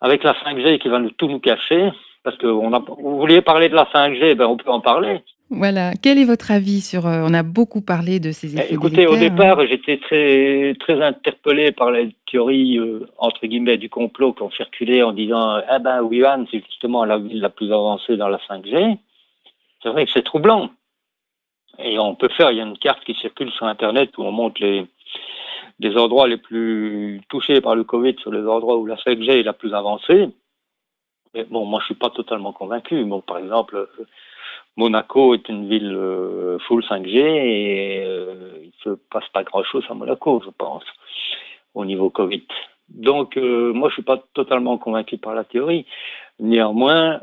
[0.01, 1.91] avec la 5G qui va nous, tout nous cacher,
[2.23, 5.21] parce que on a, vous vouliez parler de la 5G, ben on peut en parler.
[5.51, 5.91] Voilà.
[6.01, 8.73] Quel est votre avis sur euh, On a beaucoup parlé de ces effets.
[8.73, 14.33] Écoutez, au départ, j'étais très très interpellé par les théories euh, entre guillemets du complot
[14.33, 18.17] qui ont circulé en disant ah ben Wuhan c'est justement la ville la plus avancée
[18.17, 18.97] dans la 5G.
[19.83, 20.69] C'est vrai que c'est troublant.
[21.77, 24.31] Et on peut faire, il y a une carte qui circule sur Internet où on
[24.31, 24.87] montre les
[25.79, 29.43] des endroits les plus touchés par le Covid sur les endroits où la 5G est
[29.43, 30.29] la plus avancée.
[31.33, 33.03] Mais bon, moi je suis pas totalement convaincu.
[33.03, 33.89] Bon, par exemple
[34.77, 39.85] Monaco est une ville euh, full 5G et euh, il ne se passe pas grand-chose
[39.89, 40.83] à Monaco, je pense,
[41.73, 42.43] au niveau Covid.
[42.89, 45.85] Donc, euh, moi, je suis pas totalement convaincu par la théorie.
[46.39, 47.15] Néanmoins,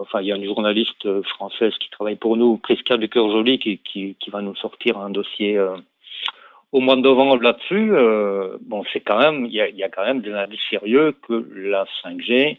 [0.00, 3.78] enfin, il y a une journaliste française qui travaille pour nous, Prisca de Cœur qui,
[3.78, 5.56] qui, qui, va nous sortir un dossier
[6.76, 7.90] au mois de novembre là-dessus.
[8.60, 11.46] bon, c'est quand même, il y a, y a, quand même des indices sérieux que
[11.54, 12.58] la 5G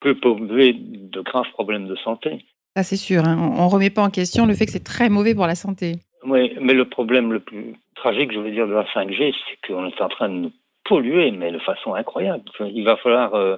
[0.00, 2.44] peut poser de graves problèmes de santé.
[2.76, 3.24] Ça, c'est sûr.
[3.24, 3.38] Hein.
[3.58, 5.94] On ne remet pas en question le fait que c'est très mauvais pour la santé.
[6.24, 9.86] Oui, mais le problème le plus tragique, je veux dire, de la 5G, c'est qu'on
[9.86, 10.52] est en train de nous
[10.84, 12.44] polluer, mais de façon incroyable.
[12.60, 13.56] Il va falloir euh,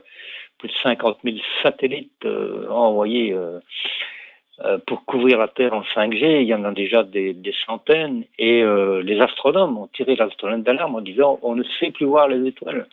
[0.59, 2.25] plus de 50 000 satellites
[2.71, 3.35] envoyés
[4.87, 6.43] pour couvrir la Terre en 5G.
[6.43, 7.37] Il y en a déjà des,
[7.67, 8.25] centaines.
[8.39, 8.63] Et
[9.03, 10.29] les astronomes ont tiré la
[10.59, 12.87] d'alarme en disant on ne sait plus voir les étoiles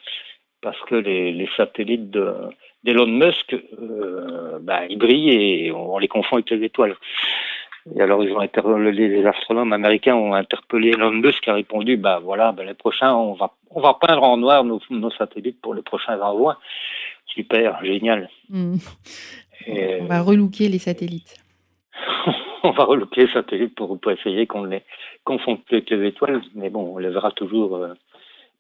[0.62, 2.12] parce que les, satellites
[2.84, 3.56] d'Elon Musk,
[4.62, 6.96] bah, ils brillent et on les confond avec les étoiles.
[7.96, 12.20] Et alors, ils ont les astronomes américains ont interpellé Elon Musk qui a répondu, bah
[12.20, 14.80] voilà, bah, les prochains, on va, on va peindre en noir nos,
[15.12, 16.60] satellites pour les prochains envois.
[17.26, 18.30] Super, génial.
[18.50, 18.76] Hmm.
[19.68, 21.41] on va relooker les satellites.
[22.64, 24.84] on va relooker les satellites pour, pour essayer qu'on les
[25.24, 27.76] confonde avec les étoiles, mais bon, on les verra toujours.
[27.76, 27.94] Euh,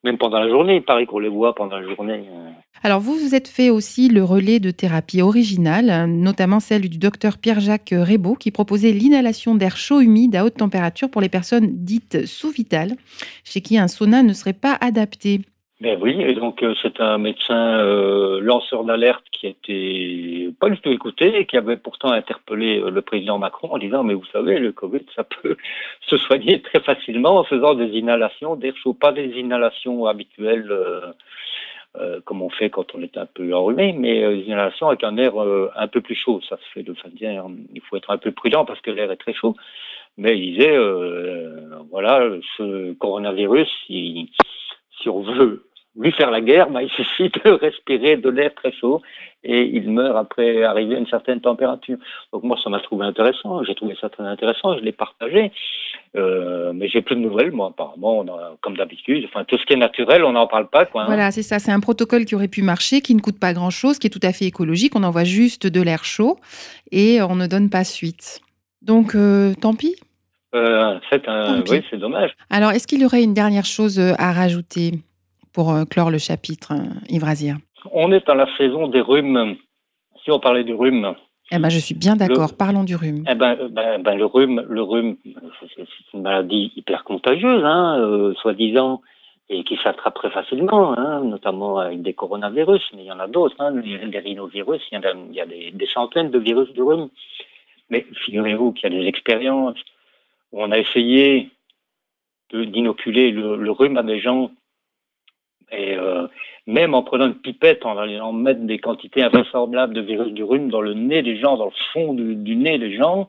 [0.03, 2.23] même pendant la journée, il qu'on les voit pendant la journée.
[2.31, 2.49] Euh.
[2.81, 7.37] Alors vous, vous êtes fait aussi le relais de thérapie originale, notamment celle du docteur
[7.37, 12.25] Pierre-Jacques Rebaud, qui proposait l'inhalation d'air chaud humide à haute température pour les personnes dites
[12.25, 12.93] sous-vitales,
[13.43, 15.41] chez qui un sauna ne serait pas adapté.
[15.82, 20.79] Ben oui, et donc euh, c'est un médecin euh, lanceur d'alerte qui était pas du
[20.79, 24.25] tout écouté et qui avait pourtant interpellé euh, le président Macron en disant mais vous
[24.32, 25.57] savez le Covid ça peut
[26.01, 30.71] se soigner très facilement en faisant des inhalations d'air chaud, pas des inhalations habituelles
[32.25, 35.34] comme on fait quand on est un peu enrhumé, mais des inhalations avec un air
[35.75, 36.39] un peu plus chaud.
[36.47, 39.17] Ça se fait de dire il faut être un peu prudent parce que l'air est
[39.17, 39.55] très chaud.
[40.17, 40.77] Mais il disait
[41.89, 44.29] voilà ce coronavirus si
[45.07, 45.65] on veut
[45.99, 49.01] lui faire la guerre, bah, il suffit de respirer de l'air très chaud
[49.43, 51.97] et il meurt après arriver à une certaine température.
[52.31, 53.63] Donc moi, ça m'a trouvé intéressant.
[53.63, 54.77] J'ai trouvé ça très intéressant.
[54.77, 55.51] Je l'ai partagé.
[56.15, 58.23] Euh, mais j'ai plus de nouvelles, moi, apparemment,
[58.61, 59.25] comme d'habitude.
[59.25, 60.85] Enfin, tout ce qui est naturel, on n'en parle pas.
[60.85, 61.05] Quoi, hein.
[61.07, 61.57] Voilà, c'est ça.
[61.57, 64.19] C'est un protocole qui aurait pu marcher, qui ne coûte pas grand-chose, qui est tout
[64.23, 64.95] à fait écologique.
[64.95, 66.37] On envoie juste de l'air chaud
[66.91, 68.41] et on ne donne pas suite.
[68.81, 69.95] Donc, euh, tant pis.
[70.53, 71.63] Euh, c'est un...
[71.69, 72.31] Oui, c'est dommage.
[72.49, 74.91] Alors, est-ce qu'il y aurait une dernière chose à rajouter?
[75.54, 77.58] Pour euh, clore le chapitre, euh, Yves
[77.91, 79.56] On est dans la saison des rhumes.
[80.24, 81.16] Si on parlait du rhume.
[81.52, 82.56] Eh ben, je suis bien d'accord.
[82.56, 83.26] Parlons du rhume.
[83.30, 85.18] Eh ben, ben, ben, le rhume, le rhume,
[85.76, 85.84] c'est
[86.14, 89.02] une maladie hyper contagieuse, hein, euh, soi-disant,
[89.49, 93.28] et qui s'attrape très facilement, hein, notamment avec des coronavirus, mais il y en a
[93.28, 96.82] d'autres, hein, les, rhinovirus, il y a, il y a des, centaines de virus du
[96.82, 97.10] rhume.
[97.89, 99.78] Mais figurez-vous qu'il y a des expériences
[100.54, 101.49] où on a essayé
[102.54, 104.52] d'inoculer le, rhume à des gens
[105.72, 106.28] et euh,
[106.67, 110.69] même en prenant une pipette, en allant mettre des quantités invraisemblables de virus du rhume
[110.69, 113.28] dans le nez des gens, dans le fond du, nez des gens,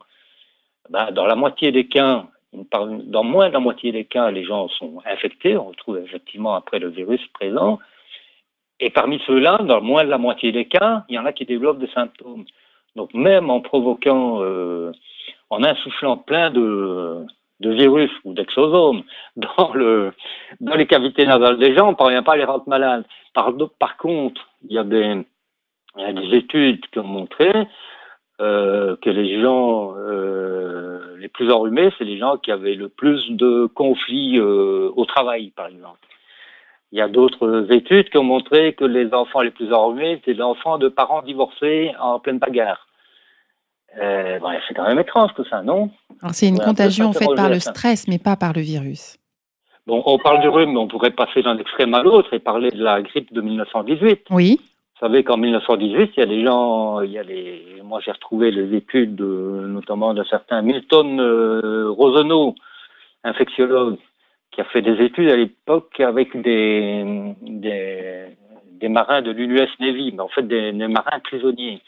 [0.91, 4.69] bah, dans la moitié des cas, dans moins de la moitié des cas, les gens
[4.69, 5.57] sont infectés.
[5.57, 7.79] On retrouve effectivement après le virus présent.
[8.81, 11.45] Et parmi ceux-là, dans moins de la moitié des cas, il y en a qui
[11.45, 12.45] développent des symptômes.
[12.97, 14.93] Donc même en provoquant, euh,
[15.49, 17.25] en insufflant plein de,
[17.63, 19.03] de virus ou d'exosomes
[19.37, 20.13] dans, le,
[20.61, 23.05] dans les cavités nasales des gens, on ne parvient pas à les rendre malades.
[23.33, 25.25] Par, contre, il y, a des,
[25.97, 27.51] il y a des études qui ont montré
[28.41, 33.31] euh, que les gens euh, les plus enrhumés, c'est les gens qui avaient le plus
[33.31, 36.01] de conflits euh, au travail, par exemple.
[36.91, 40.35] Il y a d'autres études qui ont montré que les enfants les plus enrhumés, c'est
[40.35, 42.87] les enfants de parents divorcés en pleine bagarre.
[44.01, 45.91] Euh, c'est quand même étrange tout ça, non?
[46.33, 49.19] C'est une contagion faite par le stress, mais pas par le virus.
[49.87, 52.71] Bon, on parle du rhume, mais on pourrait passer d'un extrême à l'autre et parler
[52.71, 54.27] de la grippe de 1918.
[54.31, 54.61] Oui.
[54.61, 58.13] Vous savez qu'en 1918, il y a des gens, il y a les, moi j'ai
[58.13, 62.55] retrouvé les études, notamment de certains Milton euh, Rosenau,
[63.25, 63.97] infectiologue,
[64.53, 70.21] qui a fait des études à l'époque avec des, des, marins de l'US Navy, mais
[70.21, 71.83] en fait des marins prisonniers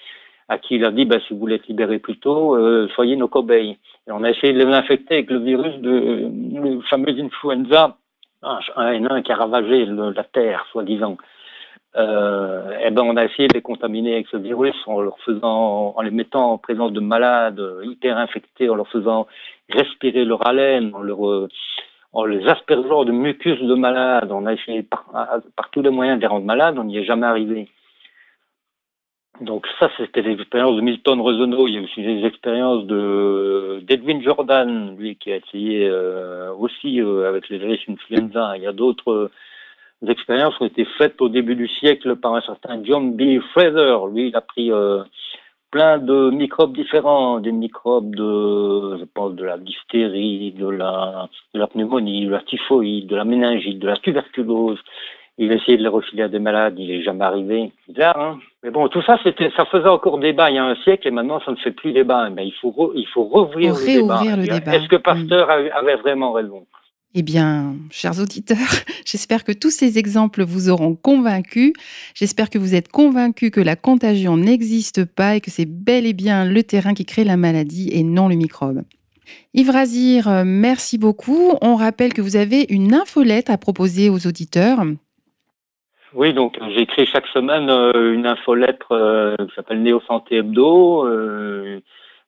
[0.48, 3.16] à qui il a dit bah, si vous voulez être libéré plus tôt, euh, soyez
[3.16, 3.78] nos cobayes.
[4.06, 6.30] Et on a essayé de les infecter avec le virus de
[6.60, 7.96] le fameux influenza
[8.76, 11.16] un qui a ravagé la Terre, soi-disant.
[11.96, 15.94] Euh, eh ben on a essayé de les contaminer avec ce virus en leur faisant,
[15.96, 19.26] en les mettant en présence de malades hyper infectés, en leur faisant
[19.70, 21.48] respirer leur haleine, en leur
[22.12, 24.30] en les aspergeant de mucus de malades.
[24.30, 25.06] On a essayé par,
[25.56, 27.68] par tous les moyens de les rendre malades, on n'y est jamais arrivé.
[29.40, 31.66] Donc ça, c'était l'expérience de Milton Rosenau.
[31.66, 37.00] Il y a aussi des expériences de d'Edwin Jordan, lui qui a essayé euh, aussi
[37.00, 38.56] euh, avec les virus influenza.
[38.56, 42.34] Il y a d'autres euh, expériences qui ont été faites au début du siècle par
[42.34, 43.40] un certain John B.
[43.52, 43.96] Fraser.
[44.12, 44.70] Lui, il a pris
[45.72, 51.58] plein de microbes différents, des microbes de, je pense, de la diphtérie, de la, de
[51.58, 54.78] la pneumonie, de la typhoïde, de la méningite, de la tuberculose.
[55.36, 57.72] Il a essayé de les refiler à des malades, il n'est jamais arrivé.
[57.88, 60.76] Bizarre, hein Mais bon, tout ça, c'était, ça faisait encore débat il y a un
[60.76, 62.30] siècle et maintenant, ça ne fait plus débat.
[62.30, 64.74] Mais il faut, il faut rouvrir le débat.
[64.74, 66.66] Est-ce que Pasteur avait vraiment raison?
[67.16, 68.58] Eh bien, chers auditeurs,
[69.04, 71.72] j'espère que tous ces exemples vous auront convaincus.
[72.14, 76.12] J'espère que vous êtes convaincus que la contagion n'existe pas et que c'est bel et
[76.12, 78.82] bien le terrain qui crée la maladie et non le microbe.
[79.54, 81.52] Yves Razir, euh, merci beaucoup.
[81.62, 84.84] On rappelle que vous avez une infolette à proposer aux auditeurs.
[86.14, 91.08] Oui, donc j'écris chaque semaine euh, une infolettre euh, qui s'appelle Néo Santé Hebdo,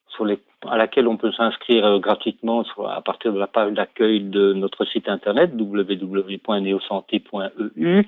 [0.09, 4.21] sur les à laquelle on peut s'inscrire euh, gratuitement à partir de la page d'accueil
[4.21, 8.07] de notre site internet www.neosanté.eu.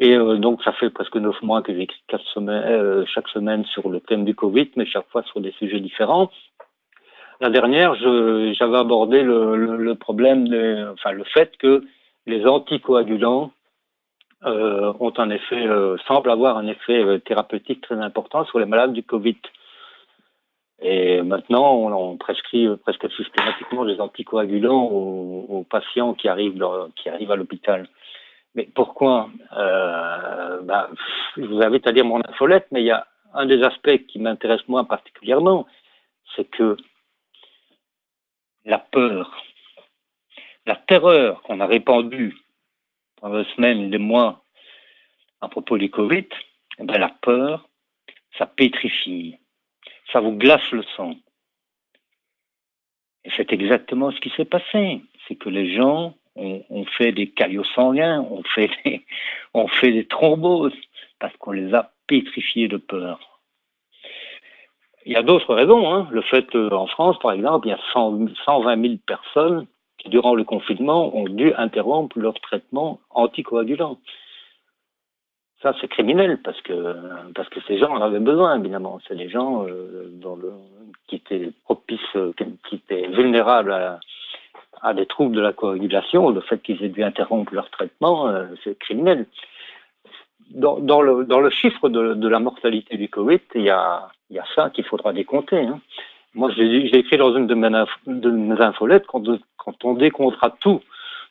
[0.00, 2.00] Et euh, donc, ça fait presque neuf mois que j'écris
[2.36, 6.30] euh, chaque semaine sur le thème du Covid, mais chaque fois sur des sujets différents.
[7.40, 11.84] La dernière, j'avais abordé le, problème, de, enfin le fait que
[12.26, 13.52] les anticoagulants
[14.42, 15.66] ont un effet,
[16.06, 19.36] semblent avoir un effet thérapeutique très important sur les malades du Covid.
[20.80, 26.62] Et maintenant, on, prescrit presque systématiquement des anticoagulants aux, patients qui arrivent,
[26.94, 27.88] qui arrivent à l'hôpital.
[28.54, 30.88] Mais pourquoi euh, bah,
[31.36, 34.18] Je vous invite à lire mon infolette, mais il y a un des aspects qui
[34.18, 35.66] m'intéresse moi particulièrement,
[36.34, 36.76] c'est que
[38.64, 39.44] la peur,
[40.66, 42.36] la terreur qu'on a répandue
[43.20, 44.44] pendant des semaines, des mois
[45.40, 46.26] à propos du Covid,
[46.78, 47.68] eh ben, la peur,
[48.36, 49.38] ça pétrifie
[50.12, 51.14] ça vous glace le sang.
[53.24, 55.02] Et c'est exactement ce qui s'est passé.
[55.26, 59.04] C'est que les gens ont, fait des caillots sanguins, ont fait des,
[59.54, 60.72] ont fait des thromboses,
[61.18, 63.40] parce qu'on les a pétrifiés de peur.
[65.04, 65.92] Il y a d'autres raisons.
[65.92, 66.08] Hein.
[66.10, 69.66] Le fait qu'en France, par exemple, il y a 120 000 personnes
[69.98, 73.98] qui, durant le confinement, ont dû interrompre leur traitement anticoagulant.
[75.62, 76.94] Ça, c'est criminel parce que
[77.34, 79.00] parce que ces gens en avaient besoin, évidemment.
[79.08, 80.52] C'est des gens euh, dans le,
[81.08, 82.32] qui étaient propices, euh,
[82.68, 83.98] qui étaient vulnérables
[84.82, 86.30] à, des troubles de la coagulation.
[86.30, 89.26] Le fait qu'ils aient dû interrompre leur traitement, euh, c'est criminel.
[90.50, 94.44] Dans, le, dans le chiffre de, la mortalité du Covid, il y a, y a
[94.54, 95.58] ça qu'il faudra décompter.
[95.58, 95.80] Hein.
[96.34, 97.70] Moi, j'ai écrit dans une de mes,
[98.06, 99.22] de mes infolettes quand,
[99.56, 100.80] quand on décomptera tout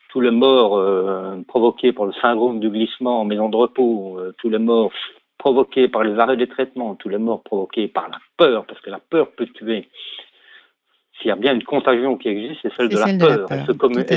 [0.08, 4.34] tous les morts euh, provoqués par le syndrome du glissement en maison de repos, euh,
[4.38, 4.90] tous les morts
[5.36, 8.90] provoqués par les arrêts des traitements, tous les morts provoqués par la peur, parce que
[8.90, 9.88] la peur peut tuer.
[11.18, 13.46] S'il y a bien une contagion qui existe, c'est celle, de, la peur.
[13.50, 13.64] Elle,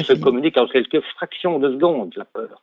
[0.05, 2.61] se, communique en quelques fractions de secondes, la peur,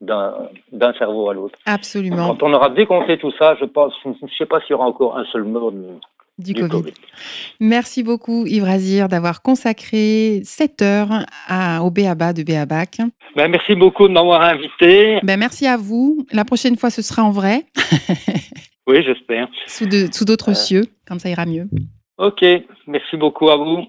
[0.00, 1.58] d'un cerveau à l'autre.
[1.66, 2.34] Absolument.
[2.34, 4.86] Quand on aura décompté tout ça, je pense, je ne sais pas s'il y aura
[4.86, 5.72] encore un seul mort
[6.38, 6.92] du, COVID.
[7.60, 11.08] Merci beaucoup Yves Razir d'avoir consacré cette heure
[11.48, 12.98] à, au BABA de BABAC.
[13.34, 15.18] Ben, merci beaucoup de m'avoir invité.
[15.22, 16.26] Ben, merci à vous.
[16.32, 17.64] La prochaine fois, ce sera en vrai.
[18.86, 19.48] oui, j'espère.
[19.66, 19.86] Sous
[20.24, 21.68] d'autres sous cieux, quand ça ira mieux.
[22.18, 22.44] Ok,
[22.86, 23.84] merci beaucoup à vous.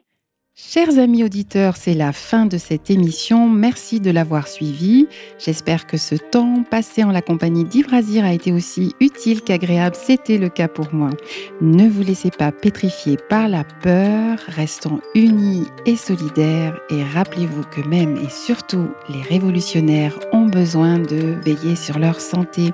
[0.60, 3.48] Chers amis auditeurs, c'est la fin de cette émission.
[3.48, 5.06] Merci de l'avoir suivi.
[5.38, 9.96] J'espère que ce temps passé en la compagnie d'Yves a été aussi utile qu'agréable.
[9.96, 11.12] C'était le cas pour moi.
[11.62, 14.40] Ne vous laissez pas pétrifier par la peur.
[14.48, 16.76] Restons unis et solidaires.
[16.90, 22.72] Et rappelez-vous que même et surtout les révolutionnaires ont besoin de veiller sur leur santé.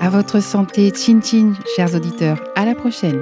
[0.00, 2.42] À votre santé, chin chin, chers auditeurs.
[2.54, 3.20] À la prochaine.